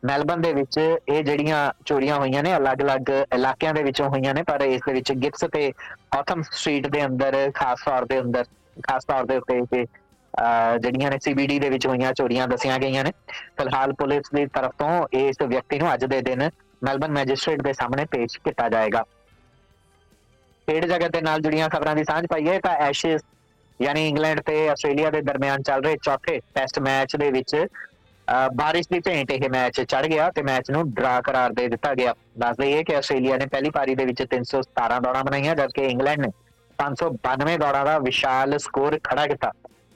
ਮੈਲਬਨ 0.04 0.40
ਦੇ 0.40 0.52
ਵਿੱਚ 0.52 0.78
ਇਹ 0.78 1.22
ਜਿਹੜੀਆਂ 1.24 1.70
ਚੋਰੀਆਂ 1.86 2.16
ਹੋਈਆਂ 2.16 2.42
ਨੇ, 2.42 2.56
ਅਲੱਗ-ਅਲੱਗ 2.56 3.10
ਇਲਾਕਿਆਂ 3.34 3.72
ਦੇ 3.74 3.82
ਵਿੱਚੋਂ 3.82 4.08
ਹੋਈਆਂ 4.08 4.34
ਨੇ, 4.34 4.42
ਪਰ 4.42 4.60
ਇਸ 4.62 4.80
ਦੇ 4.86 4.92
ਵਿੱਚ 4.92 5.12
ਗਿਫਟਸ 5.12 5.44
ਤੇ 5.52 5.72
ਆਥਮ 6.18 6.42
ਸਟਰੀਟ 6.42 6.86
ਦੇ 6.86 7.04
ਅੰਦਰ, 7.06 7.50
ਖਾਸ 7.54 7.84
ਤੌਰ 7.84 8.04
ਦੇ 8.04 8.20
ਅੰਦਰ 8.20 8.44
ਖਾਸ 8.82 9.04
ਤੌਰ 9.04 9.24
ਦੇ 9.26 9.36
ਉੱਤੇ 9.36 9.58
ਇਹ 9.58 9.84
ਜਿਹੜੀਆਂ 10.78 11.10
ਨੇ 11.10 11.18
ਸੀਬੀਡੀ 11.24 11.58
ਦੇ 11.58 11.68
ਵਿੱਚ 11.70 11.86
ਹੋਈਆਂ 11.86 12.12
ਚੋਰੀਆਂ 12.12 12.46
ਦੱਸੀਆਂ 12.48 12.78
ਗਈਆਂ 12.78 13.04
ਨੇ। 13.04 13.10
ਫਿਲਹਾਲ 13.56 13.92
ਪੁਲਿਸ 13.98 14.30
ਦੀ 14.34 14.46
ਤਰਫ 14.54 14.72
ਤੋਂ 14.78 15.06
ਇਸ 15.18 15.36
ਵਿਅਕਤੀ 15.42 15.78
ਨੂੰ 15.78 15.92
ਅੱਜ 15.94 16.04
ਦੇ 16.04 16.20
ਦਿਨ 16.22 16.48
ਮੈਲਬਨ 16.82 17.12
ਮੈਜਿਸਟ੍ਰੇਟ 17.12 17.62
ਦੇ 17.62 17.72
ਸਾਹਮਣੇ 17.72 18.04
ਪੇਸ਼ 18.12 18.38
ਕੀਤਾ 18.44 18.68
ਜਾਏਗਾ। 18.68 19.02
ਖੇਡ 20.68 20.84
ਜਗਤ 20.86 21.12
ਦੇ 21.12 21.20
ਨਾਲ 21.20 21.40
ਜੁੜੀਆਂ 21.40 21.68
ਖਬਰਾਂ 21.68 21.94
ਦੀ 21.96 22.04
ਸਾਂਝ 22.04 22.26
ਪਾਈਏ 22.26 22.58
ਤਾਂ 22.60 22.74
ਐਸ਼ੇਸ 22.82 23.20
ਯਾਨੀ 23.80 24.08
ਇੰਗਲੈਂਡ 24.08 24.40
ਤੇ 24.40 24.56
ਆਸਟ੍ਰੇਲੀਆ 24.68 25.10
ਦੇ 25.10 25.20
ਦਰਮਿਆਨ 25.22 25.62
ਚੱਲ 25.62 25.82
ਰਹੇ 25.84 25.96
ਚੌਥੇ 26.02 26.38
ਟੈਸਟ 26.54 26.78
ਮੈਚ 26.80 27.16
ਦੇ 27.16 27.30
ਵਿੱਚ 27.30 27.56
ਬਾਰਿਸ਼ 28.54 28.86
ਦੀ 28.90 29.00
ਭੇਂਟ 29.00 29.30
ਇਹ 29.30 29.48
ਮੈਚ 29.50 29.80
ਚੜ 29.82 30.06
ਗਿਆ 30.06 30.30
ਤੇ 30.30 30.42
ਮੈਚ 30.42 30.70
ਨੂੰ 30.70 30.82
ਡਰਾ 30.92 31.20
ਕਰਾਰ 31.20 31.52
ਦੇ 31.52 31.66
ਦਿੱਤਾ 31.68 31.94
ਗਿਆ। 31.94 32.14
ਦੱਸ 32.38 32.56
ਦਈਏ 32.56 32.82
ਕਿ 32.84 32.96
ਆਸਟ੍ਰੇਲੀਆ 32.96 33.36
ਨੇ 33.36 33.46
ਪਹਿਲੀ 33.46 33.70
ਪਾਰੀ 33.70 33.94
ਦੇ 33.94 34.04
ਵਿੱਚ 34.04 34.22
317 34.30 35.00
ਦੌੜਾਂ 35.02 35.24
ਬਣਾਈਆਂ 35.24 35.54
ਜਦਕਿ 35.56 35.84
ਇੰਗਲੈਂਡ 35.86 36.20
ਨੇ 36.20 36.28
592 36.78 37.56
ਦੌੜਾਂ 37.58 37.84
ਦਾ 37.84 37.98
ਵਿਸ਼ਾਲ 37.98 38.58
ਸਕੋਰ 38.58 38.98
ਖੜਾ 39.04 39.26
ਕੀਤਾ, 39.26 39.50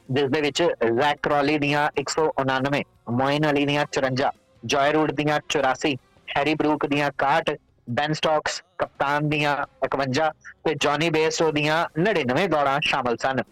ਜਿਸ 0.09 0.31
ਦੇ 0.31 0.41
ਵਿੱਚ 0.41 0.63
ਜ਼ੈਕ 0.63 1.19
ਕ੍ਰੋਲੀ 1.23 1.59
ਦੀਆਂ 1.59 1.89
199 2.01 2.83
ਮੋਇਨ 3.13 3.51
ਅਲੀ 3.51 3.65
ਦੀਆਂ 3.67 3.85
54 3.93 4.31
ਜॉय 4.65 4.93
ਰੂਡ 4.93 5.13
ਦੀਆਂ 5.13 5.39
84 5.49 5.95
ਹੈਰੀ 6.29 6.55
ਬਰੂਕ 6.55 6.87
ਦੀਆਂ 6.87 7.11
61 7.17 7.57
ਬੈਨ 7.89 8.13
ਸਟਾਕਸ, 8.13 8.63
ਕਪਤਾਨ 8.79 9.29
ਦੀਆਂ 9.29 9.55
51 9.87 10.31
ਤੇ 10.65 10.75
ਜੌਨੀ 10.81 11.11
ਬੇਸੋ 11.11 11.51
ਦੀਆਂ 11.53 11.79
99 12.01 12.47
ਦੌੜਾਂ 12.49 12.79
ਸ਼ਾਮਲ 12.85 13.17
ਸਨ। 13.23 13.43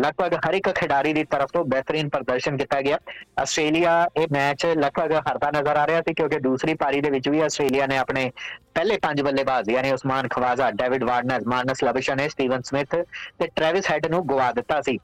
ਲਗਭਗ 0.00 0.34
ਹਰ 0.46 0.54
ਇੱਕ 0.54 0.68
ਖਿਡਾਰੀ 0.74 1.12
ਦੀ 1.12 1.24
ਤਰਫ 1.24 1.50
ਤੋਂ 1.52 1.64
ਬਿਹਤਰੀਨ 1.64 2.08
ਪ੍ਰਦਰਸ਼ਨ 2.08 2.56
ਕੀਤਾ 2.56 2.80
ਗਿਆ। 2.80 2.98
ਆਸਟ੍ਰੇਲੀਆ 3.40 3.92
ਇਹ 4.16 4.26
ਮੈਚ 4.32 4.66
ਲਗਭਗ 4.66 5.12
ਹਾਰਦਾ 5.26 5.50
ਨਜ਼ਰ 5.50 5.76
ਆ 5.76 5.86
ਰਿਹਾ 5.86 6.00
ਸੀ 6.00 6.14
ਕਿਉਂਕਿ 6.14 6.38
ਦੂਸਰੀ 6.38 6.74
ਪਾਰੀ 6.74 7.00
ਦੇ 7.00 7.10
ਵਿੱਚ 7.10 7.28
ਵੀ 7.28 7.40
ਆਸਟ੍ਰੇਲੀਆ 7.40 7.86
ਨੇ 7.86 7.98
ਆਪਣੇ 7.98 8.30
ਪਹਿਲੇ 8.74 8.96
ਪੰਜ 8.98 9.22
ਬੱਲੇਬਾਜ਼ 9.22 9.70
ਯਾਨੀ 9.70 9.90
Usman 9.92 10.28
Khawaja, 10.28 10.70
David 10.70 11.04
Warner 11.04 11.46
Marnus 11.46 11.84
Labuschagne 11.84 12.28
Steven 12.28 12.62
Smith 12.62 12.94
ਤੇ 13.38 13.46
ਟ੍ਰੈਵਿਸ 13.46 13.90
ਹੈਡ 13.90 14.06
ਨੂੰ 14.06 14.26
ਗਵਾ 14.26 14.50
ਦਿੱਤਾ 14.52 14.80
ਸੀ। 14.80 14.98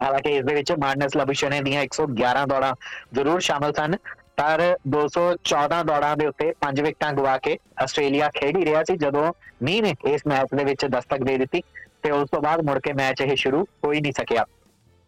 ਹਾਲਾਂਕਿ 0.00 0.36
ਇਸ 0.36 0.44
ਦੇ 0.44 0.54
ਵਿੱਚ 0.54 0.72
ਮਾਰਨਸ 0.72 1.16
ਲਬੂਸ਼ਨੇ 1.16 1.60
ਦੀਆਂ 1.62 1.82
111 1.82 2.44
ਦੌੜਾਂ 2.46 2.74
ਜ਼ਰੂਰ 3.14 3.40
ਸ਼ਾਮਲ 3.40 3.72
ਸਨ, 3.72 3.96
ਪਰ 4.36 4.60
214 4.88 5.82
ਦੌੜਾਂ 5.82 6.16
ਦੇ 6.16 6.26
ਉੱਤੇ 6.26 6.52
5 6.60 6.80
ਵਿਕਟਾਂ 6.82 7.12
ਗਵਾ 7.12 7.36
ਕੇ 7.38 7.56
ਆਸਟ੍ਰੇਲੀਆ 7.82 8.28
ਖੇਡ 8.34 8.56
ਹੀ 8.56 8.64
ਰਿਹਾ 8.64 8.82
ਸੀ, 8.84 8.96
ਜਦੋਂ 8.96 9.32
ਮੀਂਹ 9.62 9.82
ਨੇ 9.82 9.94
ਇਸ 10.06 10.26
ਮੈਚ 10.26 10.54
ਦੇ 10.54 10.64
ਵਿੱਚ 10.64 10.86
ਦਸਤਕ 10.86 11.24
ਦੇ 11.24 11.36
ਦਿੱਤੀ। 11.38 11.62
ਤੇ 12.02 12.10
ਉਸ 12.10 12.28
ਤੋਂ 12.32 12.40
ਬਾਅਦ 12.42 12.60
ਮੁੜ 12.64 12.78
ਕੇ 12.78 12.92
ਮੈਚ 12.92 13.20
ਇਹ 13.20 13.34
ਸ਼ੁਰੂ 13.36 13.62
ਹੋ 13.84 13.92
ਹੀ 13.92 14.00
ਨਹੀਂ 14.00 14.12
ਸਕਿਆ। 14.12 14.44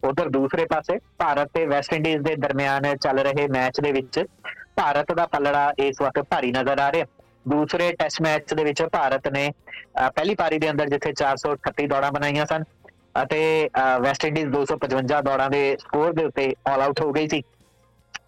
ਉਧਰ 0.03 0.29
ਦੂਸਰੇ 0.29 0.65
ਪਾਸੇ 0.65 0.97
ਭਾਰਤ 1.19 1.49
ਤੇ 1.53 1.65
ਵੈਸਟ 1.65 1.93
ਇੰਡੀਜ਼ 1.93 2.21
ਦੇ 2.23 2.35
ਦਰਮਿਆਨ 2.37 2.95
ਚੱਲ 2.97 3.19
ਰਹੇ 3.19 3.47
ਮੈਚ 3.47 3.79
ਦੇ 3.81 3.91
ਵਿੱਚ 3.91 4.23
ਭਾਰਤ 4.75 5.11
ਦਾ 5.13 5.25
ਪੱਲੜਾ 5.27 5.71
ਇਸ 5.79 6.01
ਵਕਤ 6.01 6.25
ਭਾਰੀ 6.29 6.51
ਨਜ਼ਰ 6.51 6.79
ਆ 6.79 6.91
ਰਿਹਾ। 6.91 7.05
ਦੂਸਰੇ 7.47 7.91
ਟੈਸਟ 7.99 8.21
ਮੈਚ 8.21 8.53
ਦੇ 8.53 8.63
ਵਿੱਚ 8.63 8.81
ਭਾਰਤ 8.91 9.27
ਨੇ 9.27 9.51
ਪਹਿਲੀ 9.95 10.35
ਪਾਰੀ 10.35 10.57
ਦੇ 10.59 10.69
ਅੰਦਰ 10.71 10.89
ਜਿੱਥੇ 10.89 11.11
438 11.21 11.87
ਦੌੜਾਂ 11.87 12.11
ਬਣਾਈਆਂ 12.11 12.45
ਸਨ 12.45 12.63
ਅਤੇ 13.21 13.39
ਵੈਸਟ 14.01 14.25
ਇੰਡੀਜ਼ 14.25 14.49
255 14.49 15.21
ਦੌੜਾਂ 15.21 15.49
ਦੇ 15.49 15.61
ਸਕੋਰ 15.79 16.13
ਦੇ 16.13 16.25
ਉੱਤੇ 16.25 16.53
ਆਲ 16.67 16.81
ਆਊਟ 16.81 17.01
ਹੋ 17.01 17.11
ਗਈ 17.11 17.27
ਸੀ। 17.27 17.41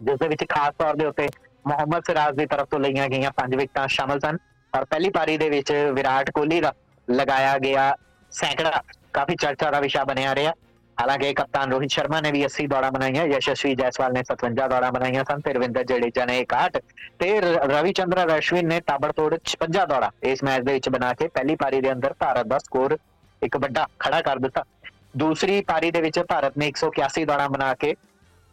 ਜਿਸ 0.04 0.18
ਦੇ 0.20 0.28
ਵਿੱਚ 0.28 0.44
ਖਾਸ 0.50 0.74
ਤੌਰ 0.78 0.96
ਦੇ 0.96 1.06
ਉੱਤੇ 1.06 1.28
ਮੁਹੰਮਦ 1.68 2.04
ਸਿਰਾਜ 2.08 2.36
ਦੀ 2.38 2.46
ਤਰਫ 2.54 2.68
ਤੋਂ 2.72 2.80
ਲਈਆਂ 2.80 3.08
ਗਈਆਂ 3.10 3.32
ਪੰਜ 3.38 3.56
ਵਿਕਟਾਂ 3.56 3.88
ਸ਼ਾਮਲ 3.90 4.20
ਸਨ। 4.20 4.38
ਪਰ 4.74 4.86
ਪਹਿਲੀ 4.86 5.10
ਪਾਰੀ 5.10 5.38
ਦੇ 5.38 5.50
ਵਿੱਚ 5.50 5.72
ਵਿਰਾਟ 5.94 6.32
ਕੋਹਲੀ 6.32 6.60
ਦਾ 6.62 6.74
ਲਗਾਇਆ 7.08 7.58
ਗਿਆ 7.60 7.94
ਸੈਂਕੜਾ 8.34 8.82
ਕਾਫੀ 9.14 9.36
ਚਰਚਾ 9.36 9.72
ਦਾ 9.72 9.80
ਵਿਸ਼ਾ 9.80 10.04
ਬਣਿਆ 10.04 10.36
ਰਿਹਾ। 10.36 10.54
ਹਾਲਾਂਕਿ 10.98 11.34
ਕਪਤਾਨ 11.34 11.72
ਰੋਹਿਤ 11.72 11.92
ਸ਼ਰਮਾ 11.92 12.20
ਨੇ 12.22 12.32
ਵੀ 12.32 12.44
80 12.46 12.66
ਦੌੜਾਂ 12.68 12.92
ਬਣਾਈਆਂ, 12.92 13.26
ਯਸ਼ਸਵੀ 13.26 13.74
ਜੈਸਵਾਲ 13.76 14.14
ਨੇ 14.14 14.24
57 14.24 14.68
ਦੌੜਾਂ 14.70 14.92
ਬਣਾਈਆਂ 14.92 15.24
ਸਨ 15.30 15.42
ਤੇ 15.42 15.54
ਰਵਿੰਦਰ 15.54 15.84
ਜਡੇਜਾ 15.84 16.26
ਨੇ 16.26 16.38
61 16.42 16.80
ਤੇ 17.20 17.30
ਰਵਿਚੰਦਰ 17.42 18.38
ਅਸ਼ਵਿਨ 18.38 18.68
ਨੇ 18.68 18.80
ਤਾਬੜਤੋੜ 18.88 19.30
56 19.48 19.86
ਦੌੜਾਂ। 19.86 20.12
ਇਸ 20.32 20.44
ਮੈਚ 20.44 20.64
ਦੇ 20.64 20.74
ਵਿੱਚ 20.74 20.90
ਬਣਾ 20.90 21.14
ਕੇ 21.14 21.28
ਪਹਿਲੀ 21.38 21.56
ਪਾਰੀ 21.56 21.82
ਦੇ 21.82 21.92
ਅੰਦਰ 21.92 22.14
ਭਾਰਤ 22.20 22.48
ਦਾ 22.48 22.58
ਸਕੋਰ 22.58 22.98
ਇੱਕ 23.42 23.58
ਵੱਡਾ 23.58 23.88
ਖੜਾ 24.00 24.22
ਕਰ 24.22 24.40
ਦਿੱਤਾ। 24.40 24.64
ਦੂਸਰੀ 25.18 25.62
ਪਾਰੀ 25.64 25.92
ਦੇ 25.92 26.02
ਵਿੱਚ 26.02 26.20
ਭਾਰਤ 26.30 26.58
ਨੇ 26.58 26.68
181 26.68 27.26
ਦੌੜਾਂ 27.26 27.50
ਬਣਾ 27.50 27.74
ਕੇ 27.76 27.96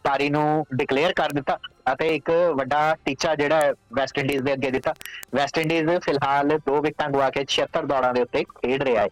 ਪਾਰੀ 0.04 0.28
ਨੂੰ 0.30 0.66
ਡਿਕਲੇਅਰ 0.74 1.12
ਕਰ 1.12 1.32
ਦਿੱਤਾ 1.34 1.58
ਅਤੇ 1.92 2.08
ਇੱਕ 2.16 2.30
ਵੱਡਾ 2.56 2.80
ਟੀਚਾ 3.04 3.34
ਜਿਹੜਾ 3.34 3.72
ਵੈਸਟ 3.94 4.18
ਇੰਡੀਜ਼ 4.18 4.42
ਦੇ 4.42 4.52
ਅੱਗੇ 4.52 4.70
ਦਿੱਤਾ। 4.70 4.94
ਵੈਸਟ 5.34 5.58
ਇੰਡੀਜ਼ 5.58 5.90
ਫਿਲਹਾਲ 6.04 6.58
ਦੋ 6.66 6.80
ਵਿਕਟਾਂ 6.82 7.08
ਗਵਾ 7.10 7.30
ਕੇ 7.30 7.44
76 7.54 7.86
ਦੌੜਾਂ 7.86 8.12
ਦੇ 8.14 8.22
ਉੱਤੇ 8.22 8.44
ਖੇਡ 8.52 8.82
ਰਿਹਾ 8.82 9.02
ਹੈ। 9.02 9.08